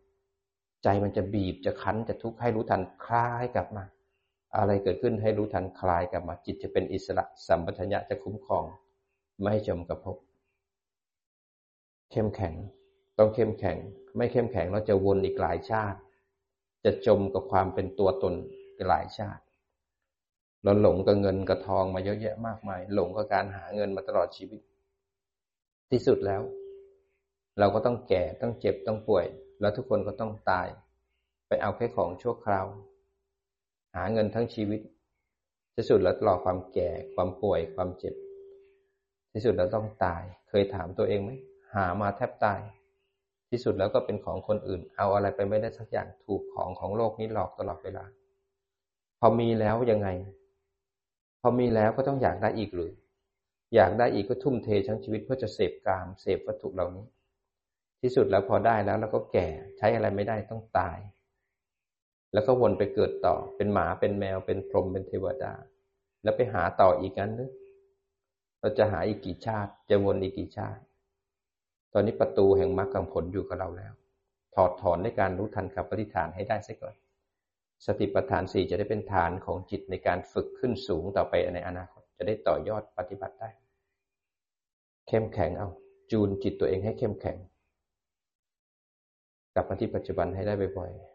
[0.82, 3.84] ใจมันจะบีบจะคั้นจะทุกข์ให้รู้ทันคลายกลับมา
[4.56, 8.64] อะไรเกิดขึ้นให้รู้ทันคลายกลับมา จิตจะเป็นอิสระสัมปชัญญะจะคุ้มครอง
[9.40, 10.16] ไม่ให้จมกับภพ
[12.10, 12.54] เข้มแข็ง
[13.18, 13.78] ต้องเข้มแข็ง
[14.16, 15.98] ไม่เข้มแข็งเราจะวนอีกหลายชาติ
[16.84, 18.34] จะจมกับความเป็นตัวตน
[18.88, 19.42] หลายชาติ
[20.62, 24.60] เราหลงกับเงินกับทองมาเยอะแยะมากมาย หลงกับการหาเงินมาตลอดชีวิต
[25.90, 26.42] ที่สุดแล้ว
[27.60, 29.26] เราก็ต้องแก่ต้องเจ็บต้องป่วย
[29.60, 30.68] แล้วทุกคนก็ต้องตาย
[31.48, 32.66] ไปเอาแค่ของชั่วคราว
[33.94, 34.80] หาเงินทั้งชีวิต
[35.74, 38.14] ที่สุดแล้วรอความแก่ความป่วยความเจ็บ
[39.32, 41.30] ที่สุดแล้วต้องตาย เคยถามตัวเองไหม
[41.74, 42.60] หามาแทบตาย
[43.50, 48.04] ที่สุดแล้วก็เป็นของคนอื่น เอาอะไรไปไม่ได้สักอย่างถูกของของโลกนี้หลอกตลอดเวลา
[49.20, 50.08] พอมีแล้วยังไง
[51.40, 52.92] พอมีแล้วก็ต้องอยากได้อีกหรือ
[53.74, 57.04] อยากได้อีกก็ทุ่มเททั้งชีวิตเพื่อจะเสพกามเสพวัตถุเหล่านี้
[58.02, 59.48] ที่สุดแล้วพอได้แล้วเราก็แก่
[59.78, 60.98] ใช้อะไรไม่ได้ต้องตาย
[62.32, 65.52] แล้วก็วนไปเกิดต่อเป็นหมาเป็นแมวเป็นพรหมเป็นเทวดา
[66.22, 67.44] แล้วไปหาต่ออีกนั้นนึ
[68.60, 70.82] เราจะหาอีกกี่ชาติ จะวนอีกกี่ชาติ
[71.92, 73.92] ตอนนี้ประตูแห่งมรรคผลอยู่กับเราแล้ว
[74.54, 76.94] ถอดถอนในการรู้ทันกับปฏิฐานให้ได้ซะก่อน
[77.86, 83.50] สติปัฏฐานสี่จะได้เป็นฐานของจิตในการฝึกขึ้นสูงต่อไปในอนาคต จะได้ต่อยอดปฏิบัติได้
[85.08, 85.68] เข้มแข็งเอา
[86.10, 87.36] จูนจิตตัวเองให้เข้มแข็ง
[89.54, 91.09] กลับมาที่ปัจจุบันให้ได้บ่อยๆ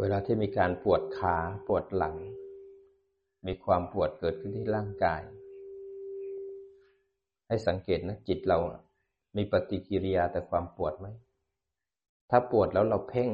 [0.00, 1.36] เวลาที่มีการปวดขา
[1.66, 2.16] ปวดหลัง
[3.46, 5.22] มีความปวดเกิดขึ้นที่ร่างกาย
[7.48, 8.58] ให้สังเกตนะจิตเรา
[9.36, 11.06] มีปฏิกิริยาแต่ความปวดไหม
[12.30, 13.30] ถ้าปวดแล้วเราเพ่ง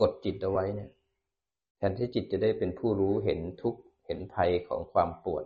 [0.00, 0.90] กดจิตเอาไว้เนี่ย
[1.76, 5.44] แทนที่จิตจะได้เป็นผู้รู้เห็นทุกข์เห็นภัยของความปวด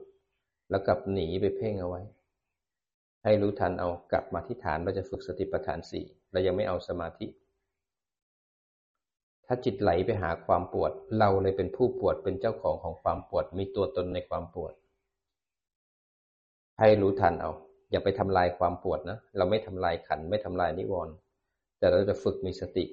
[0.71, 2.03] แล้วกลับหนีไปเพ่งเอาไว้
[3.25, 7.27] ให้รู้ทันเอากลับมาที่ฐานเราจะฝึกสติปัฏฐานสี่เรายังไม่เอาสมาธิ
[9.53, 14.73] ถ้าจิตไหลไปหาความปวด เราเลยเป็นผู้ปวดเป็นเจ้าของของความปวด มีตัวตนในความปวด
[16.79, 17.51] ให้รู้ทันเอา
[17.91, 21.15] อย่าไปทำลายความปวดนะ เราไม่ทำลายขันไม่ทำลายนิวรณ์
[21.79, 22.85] แต่เราจะฝึกมีสติ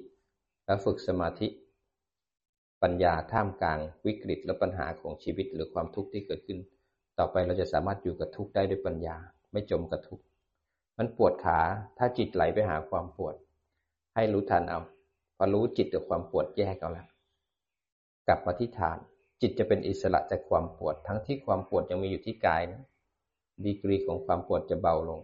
[0.64, 1.48] และฝึกสมาธิ
[2.82, 6.58] ปัญญาท่ามกลางวิกฤตและปัญหาของชีวิตหรือความทุกข์ที่เกิดขึ้น
[7.18, 9.16] ต่อไปเราจะสามารถอยู่กับทุกข์ได้ด้วยปัญญา
[9.52, 10.24] ไม่จมกับทุกข์
[10.98, 11.58] มันปวดขา
[11.98, 13.34] ถ้าจิตไหลไปหาความปวด
[14.14, 14.80] ให้รู้ทันเอา
[15.38, 17.06] พอรู้จิตกับความปวดแยกเอาแล้ว
[18.26, 18.98] กลับมาที่ฐาน
[19.40, 22.82] จิตจะเป็นอิสระจากความปวด ทั้งที่ความปวดยังมีอยู่ที่กายนะ
[23.64, 25.20] ดีกรีของความปวดจะเบาลง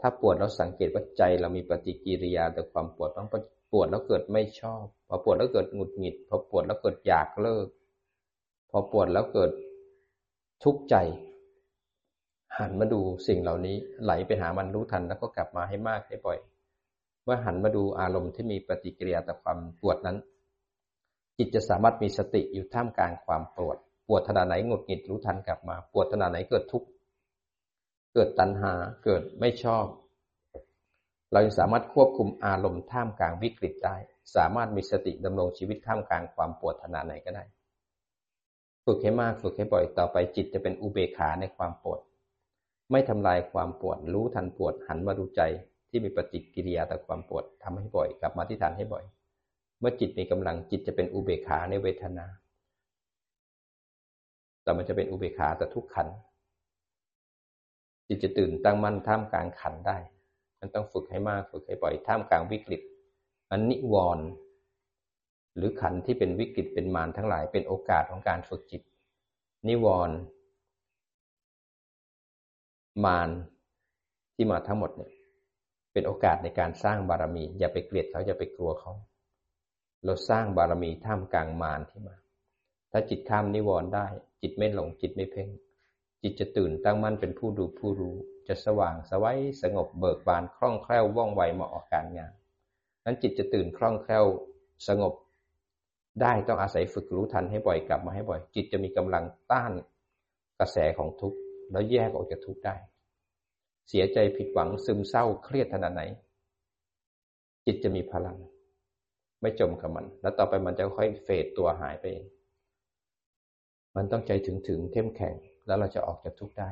[0.00, 3.28] ถ้าปวดเราสังเกตว่าใจเรามีปฏิกิริยาต่อความปวดต้อง
[3.72, 7.66] ปวดแล้วเกิดไม่ชอบพอปวดแล้วเกิดหงุดหงิดพอปวดแล้วเกิดอยากเลิก
[8.70, 9.50] พอปวดแล้วเกิด
[10.64, 10.96] ทุกข์ใจ
[12.58, 16.38] หันมาดูสิ่งเหล่านี้ไหลไปหามันรู้ทันแล้วก็กลับมาให้มากให้บ่อย
[17.24, 20.16] เมื่อหันมาดูอารมณ์ที่มีปฏิกิริยาต่อความปวดนั้น
[21.38, 23.76] จิตจะสามารถมีสติอยู่ท่ามกลางความปวด
[24.08, 26.88] ปวดขนาดไหนหงุดหงิดรู้ทันกลับมา ปวดขนาดไหนเกิดทุกข์
[28.14, 28.72] เกิดตัณหา
[29.04, 29.86] เกิดไม่ชอบ
[31.32, 33.96] เราสามารถควบคุมอารมณ์ท่ามกลางวิกฤตได้
[34.36, 37.44] สามารถมีสติดำรงชีวิตท่ามกลางความปวดขนาดไหนก็ได้
[38.84, 42.00] ฝึกให้มากฝึกให้บ่อยต่อไปจิตจะเป็นอุเบกขาในความปวด
[42.90, 45.42] ไม่ทำลายความปวดรู้ทันปวดหันมาดูใจ
[45.92, 49.04] ที่มีปฏิกิริยาต่อความปวดทำให้บ่อย กลับมาที่ฐานให้บ่อย
[49.80, 52.26] เมื่อจิตมีกำลังจิตจะเป็นอุเบกขาในเวทนา
[54.62, 56.08] แต่มันจะเป็นอุเบกขาแต่ทุกขัน
[58.08, 59.96] จิตจะตื่นตั้งมั่นท่ามกลางขันได้
[60.60, 62.82] มันต้องฝึกให้มากฝึกให้บ่อยท่ามกลางวิกฤต
[63.50, 64.26] อันนิวรณ์
[65.56, 68.82] หรือขันที่เป็นวิกฤตเป็นมารทั้งหลายเป็นโอกาสของการฝึกจิต
[69.68, 70.16] นิวรณ์
[73.04, 73.30] มาร
[74.34, 75.10] ที่มาทั้งหมดเนี่ย
[75.92, 78.92] เป็นโอกาสในการสร้างบารมี อย่าไปเกลียดเขาอย่าไปกลัวเขา
[80.04, 82.16] เราสร้างบารมีท่ามกลางมารที่มา
[82.92, 84.06] ถ้าจิตข้ามนิวรณ์ได้
[84.42, 85.48] จิตไม่หลงจิตไม่เพ่ง
[86.22, 88.16] จิตจะตื่นตั้งมั่นเป็นผู้ดูผู้รู้
[88.48, 92.32] จะสว่างสวัยสงบเบิกบานคล่องแคล่วว่องไวเหมาะออกการงาน
[93.04, 94.24] นั้นจิตจะตื่นคล่องแคล่ว
[94.88, 95.14] สงบ
[96.20, 99.72] ได้ต้องอาศัยฝึกรู้ทันให้บ่อยกลับมาให้บ่อย จิตจะมีกำลังต้าน
[100.58, 101.38] กระแสของทุกข์
[101.70, 102.76] แล้วแยกออกจากทุกข์ได้
[103.88, 106.02] เสียใจผิดหวังซึมเศร้าเครียดขนาดไหน
[107.66, 108.36] จิตจะมีพลัง
[109.40, 112.26] ไม่จมกับมัน แล้วต่อไปมันจะค่อยเฟดตัวหายไปเอง
[113.96, 115.34] มันต้องใจถึงถึงเข้มแข็ง
[115.66, 116.70] แล้วเราจะออกจากทุกข์ได้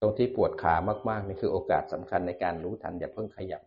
[0.00, 0.74] ตรงที่ปวดขา
[1.08, 3.62] มากๆนี่คือโอกาสสำคัญในการรู้ทันอย่าเพิ่งขยับ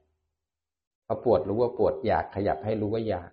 [1.05, 3.31] พอปวดรู้ว่าปวดอยากขยับให้รู้ว่าอยาก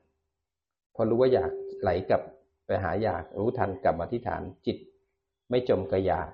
[0.95, 1.51] พอรู้ว่าอยาก
[1.81, 2.21] ไหลกับ
[2.67, 4.79] ไปหาอยากรู้ทันกลับมาที่ฐานจิต
[5.51, 6.31] ไม่จมกับอยาก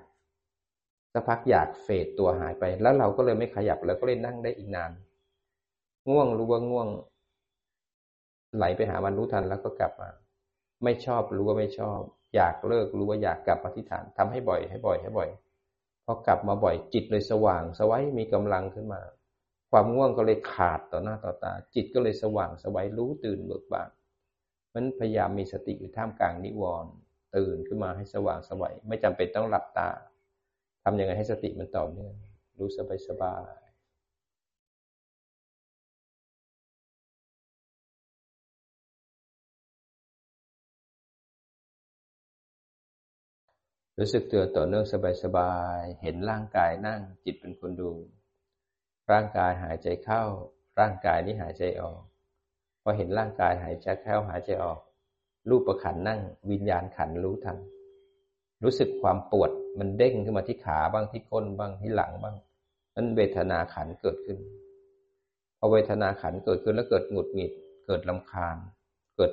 [1.13, 4.91] สักพักอยากเฟดตัวหายไป แล้วเราก็เลยไม่ขยับแล้วก็เลยนั่งได้อีกนาน
[6.09, 6.87] ง่วงรู้ว่าง่วง
[8.55, 10.09] ไหลไปหามันรู้ทันแล้วก็กลับมา
[10.83, 11.99] ไม่ชอบรู้ว่าไม่ชอบ
[12.35, 15.29] อยากเลิกรู้ว่าอยากกลับมาที่ฐานทำให้บ่อยให้บ่อยให้บ่อย
[16.05, 19.01] พอกลับมาบ่อยจิตเลยสว่าง สวัยมีกำลังขึ้นมา
[19.71, 23.89] ความง่วงก็เลยขาดต่อหน้าต่อตา จิตก็เลยสว่างสวัยรู้ตื่นเบิกบาน
[24.73, 26.91] มันพยายามมีสติอยู่ท่ามกลางนิวรณ์
[27.35, 29.89] ตื่นขึ้นมาให้สว่างสวัยไม่จำเป็นต้องหลับตา
[30.83, 32.13] ทำยังไงให้สติมันต่อเนื่อง
[32.57, 33.63] รู้สบายสบาย
[43.99, 44.85] รู้สึกตัวต่อเนื่อง
[45.23, 47.91] สบายๆ เห็นร่างกายนั่งจิตเป็นคนดู
[49.11, 50.23] ร่างกายหายใจเข้า
[50.79, 52.01] ร่างกายนี้หายใจออก
[52.83, 54.79] พอเห็นร่างกายหายใจเข้าหายใจออก
[55.49, 56.19] รูปประขันนั่ง
[56.51, 57.57] วิญญาณขันรู้ทัน
[58.63, 62.35] รู้สึกความปวดมันเด้งขึ้นมาที่ขาบ้างที่ก้นบ้างที่หลังบ้าง
[62.95, 64.37] นั้นเวทนาขันเกิดขึ้น
[65.57, 67.51] พอเวทนาขันเกิดขึ้นแล้วเกิดหงุดหงิด
[67.87, 68.57] เกิดลำคาญ
[69.17, 69.31] เกิด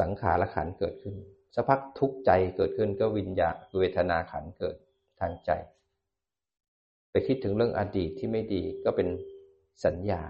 [0.00, 1.14] สังขารขันเกิดขึ้น
[1.54, 4.76] สักพักทุกข์ใจเกิดขึ้นก็วิญญาเวทนาขันเกิด
[5.20, 5.50] ทางใจ
[7.10, 9.08] ไปคิดถึงเรื่องอดีตที่ไม่ดีก็เป็น
[9.84, 10.22] สัญญา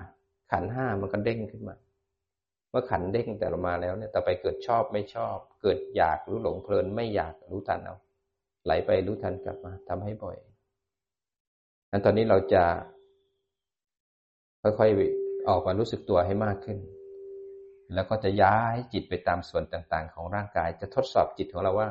[0.53, 1.77] ขันห้ามันก็เด้งขึ้นมา
[2.71, 7.97] เมื่อขันเด้งแต่ละมาแล้วเนี่ยต่อไปเกิดชอบไม่ชอบ เกิดอยากรู้หลงเพลินไม่อยากรู้ทันเอา
[8.65, 10.37] ไหลไปรู้ทันกลับมาทำให้บ่อย
[11.91, 12.65] อันตอนนี้เราจะ
[14.63, 16.79] ค่อยๆออกมารู้สึกตัวให้มากขึ้น
[17.95, 21.89] แล้วก็จะย้ายจิตไปตามส่วนต่าง ๆ ของร่างกาย จะทดสอบจิตของเราว่า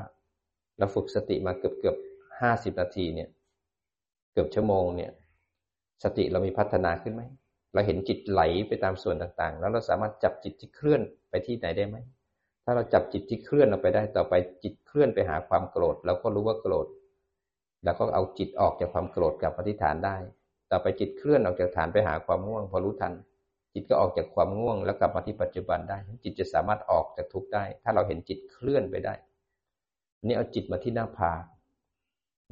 [0.78, 1.96] เราฝึกสติมาเกือบเกือบ
[2.42, 3.30] ห้าสิบนาทีเนี่ย
[4.32, 5.12] เกือบชั่วโมงเนี่ย
[6.04, 7.24] สติเรามีพัฒนาขึ้นไหม
[7.76, 11.98] เราเห็นจิตไหลไปตามส่วนต่างๆ แล้วเราสามารถจับจิตที่เคลื่อนไปที่ไหนได้ไหม
[12.64, 16.88] ถ้าเราจับจิตที่เคลื่อนออกไปได้ต่อไปจิตเคลื่อนไปหาความโกรธเราก็รู้ว่าโกรธ
[17.84, 20.16] แล้วก็เอาจิตออกจากความโกรธกลับมาที่ฐานได้
[20.72, 23.14] ต่อไปจิตเคลื่อนออกจากฐานไปหาความง่วงพอรู้ทัน
[23.74, 29.14] จิตก็ออกจากความง่วงแล้วกลับมาที่ปัจจุบันได้ จิตจะสามารถออกจากทุกข์ได้ ถ้าเราเห็นจิตเคลื่อนไปได้
[30.26, 31.44] นี่เอาจิตมาที่หน้าผาก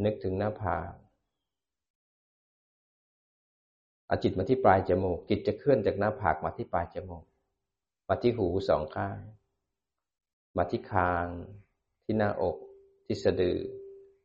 [0.05, 0.91] นึกถึงหน้าผาก
[4.14, 7.24] เอาจิตมาที่ปลายจมูก จิตจะเคลื่อนจากหน้าผากมาที่ปลายจมูก
[8.07, 9.18] มาที่หูสองข้าง
[10.57, 11.28] มาที่คาง
[12.03, 12.57] ที่หน้าอก
[13.05, 13.57] ที่สะดือ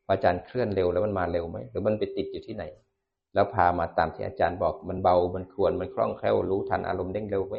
[0.09, 2.65] อาจารย์เคลื่อนเร็วแล้วมันมาเร็วไหมหรือมันไปติดอยู่ที่ไหน
[3.35, 7.55] แล้วพามาตามที่อาจารย์บอกมันเบา มันควร มันคล่องแคล่วรู้ทันอารมณ์เด้งเร็วไหม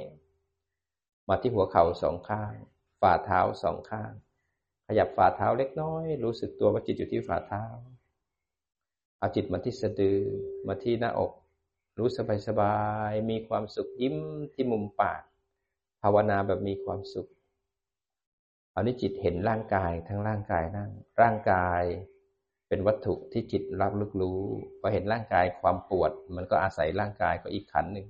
[1.30, 2.54] มาที่หัวเข่าสองข้าง
[3.02, 4.12] ฝ่าเท้าสองข้าง
[4.88, 7.64] ขยับฝ่าเท้าเล็กน้อย รู้สึกตัวว่าจิตอยู่ที่ฝ่าเท้า
[9.20, 10.20] เอาจิตมาที่สะดือ
[10.68, 11.32] มาที่หน้าอก
[12.00, 12.78] รู้สบายสบา
[13.10, 14.16] ย มีความสุขยิ้ม
[14.54, 15.22] ที่มุมปาก
[16.02, 17.30] ภาวนาแบบมีความสุข
[18.74, 20.92] อานี้จิตเห็นร่างกายทั้งร่างกายนั่ง
[21.22, 21.84] ร่างกาย
[22.68, 24.42] เป็นวัตถุที่จิตรับลึกรู้
[24.80, 28.08] พอเห็นร่างกายความปวด มันก็อาศัยร่างกายก็อีกขันหนึ่ง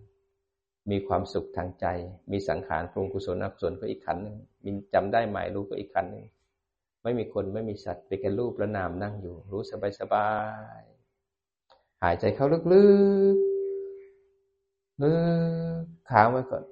[0.91, 1.85] มีความสุขทางใจ
[2.31, 6.25] มีสังขารปรุงกุศลอกุศลก็อีกขันหนึ่งมีจำได้หมายรู้ก็อีกขันหนึ่ง
[7.03, 10.29] ไม่มีคนไม่มีสัตว์เป็นแค่รูปและนามนั่งอยู่ รู้สบายสบา
[10.79, 10.81] ย
[12.03, 12.83] หายใจเข้าลึ
[13.35, 13.48] กๆ
[15.01, 15.13] ลึ
[15.81, 16.63] กค้างไว้ก่อน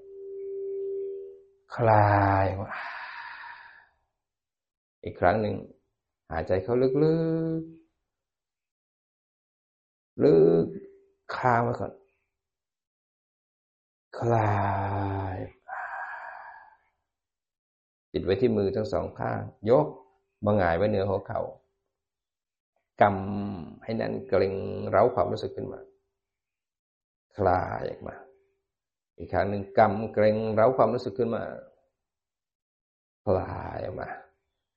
[1.76, 2.08] คลา
[2.44, 2.46] ย
[5.04, 5.56] อีกครั้งหนึ่ง
[6.32, 7.78] หายใจเข้าลึกๆ
[10.24, 10.66] ลึก
[11.36, 11.92] ค้างไว้ก่อน
[14.20, 14.56] คลา
[15.36, 15.38] ย
[18.14, 19.86] ติดไว้ที่มือทั้งสองข้าง ยก
[20.46, 21.42] มาหงายไว้เหนือหัวเขา่า
[23.02, 24.56] กำให้แน่นเกร็ง
[24.90, 25.80] เร้าความรู้สึกขึ้นมา
[27.38, 28.16] คลายออกมา
[29.18, 31.44] อีกครั้งหนึ่งกำเกรงเร้าความรู้สึกขึ้นมา
[33.26, 34.10] คลายออกมา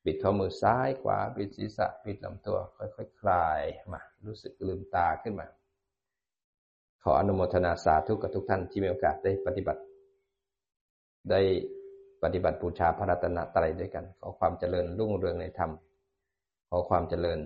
[0.05, 3.61] บิดข้อมือซ้ายขวาบิดศีรษะบิดลำตัว ค่อยๆคคลาย
[3.93, 5.47] มา รู้สึกลืมตาขึ้นมา
[7.03, 9.83] ขออนุโมทนาสาธุกับทุกท่านที่มีโอกาสได้ปฏิบัติ
[11.31, 11.41] ได้
[12.23, 15.71] ปฏิบัติบูชาพระรัตนตรัยด้วยกัน ขอความเจริญรุ่งเรืองในธรรม
[16.69, 17.39] ขอความเจริญ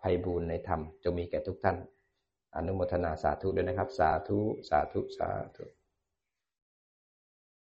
[0.00, 1.76] ภัยบูรณ์ในธรรมจงมีแก่ทุกท่าน
[2.56, 4.38] อนุโมทนาสาธุด้วยนะครับ สาธุ
[4.68, 5.75] สาธุ สาธุ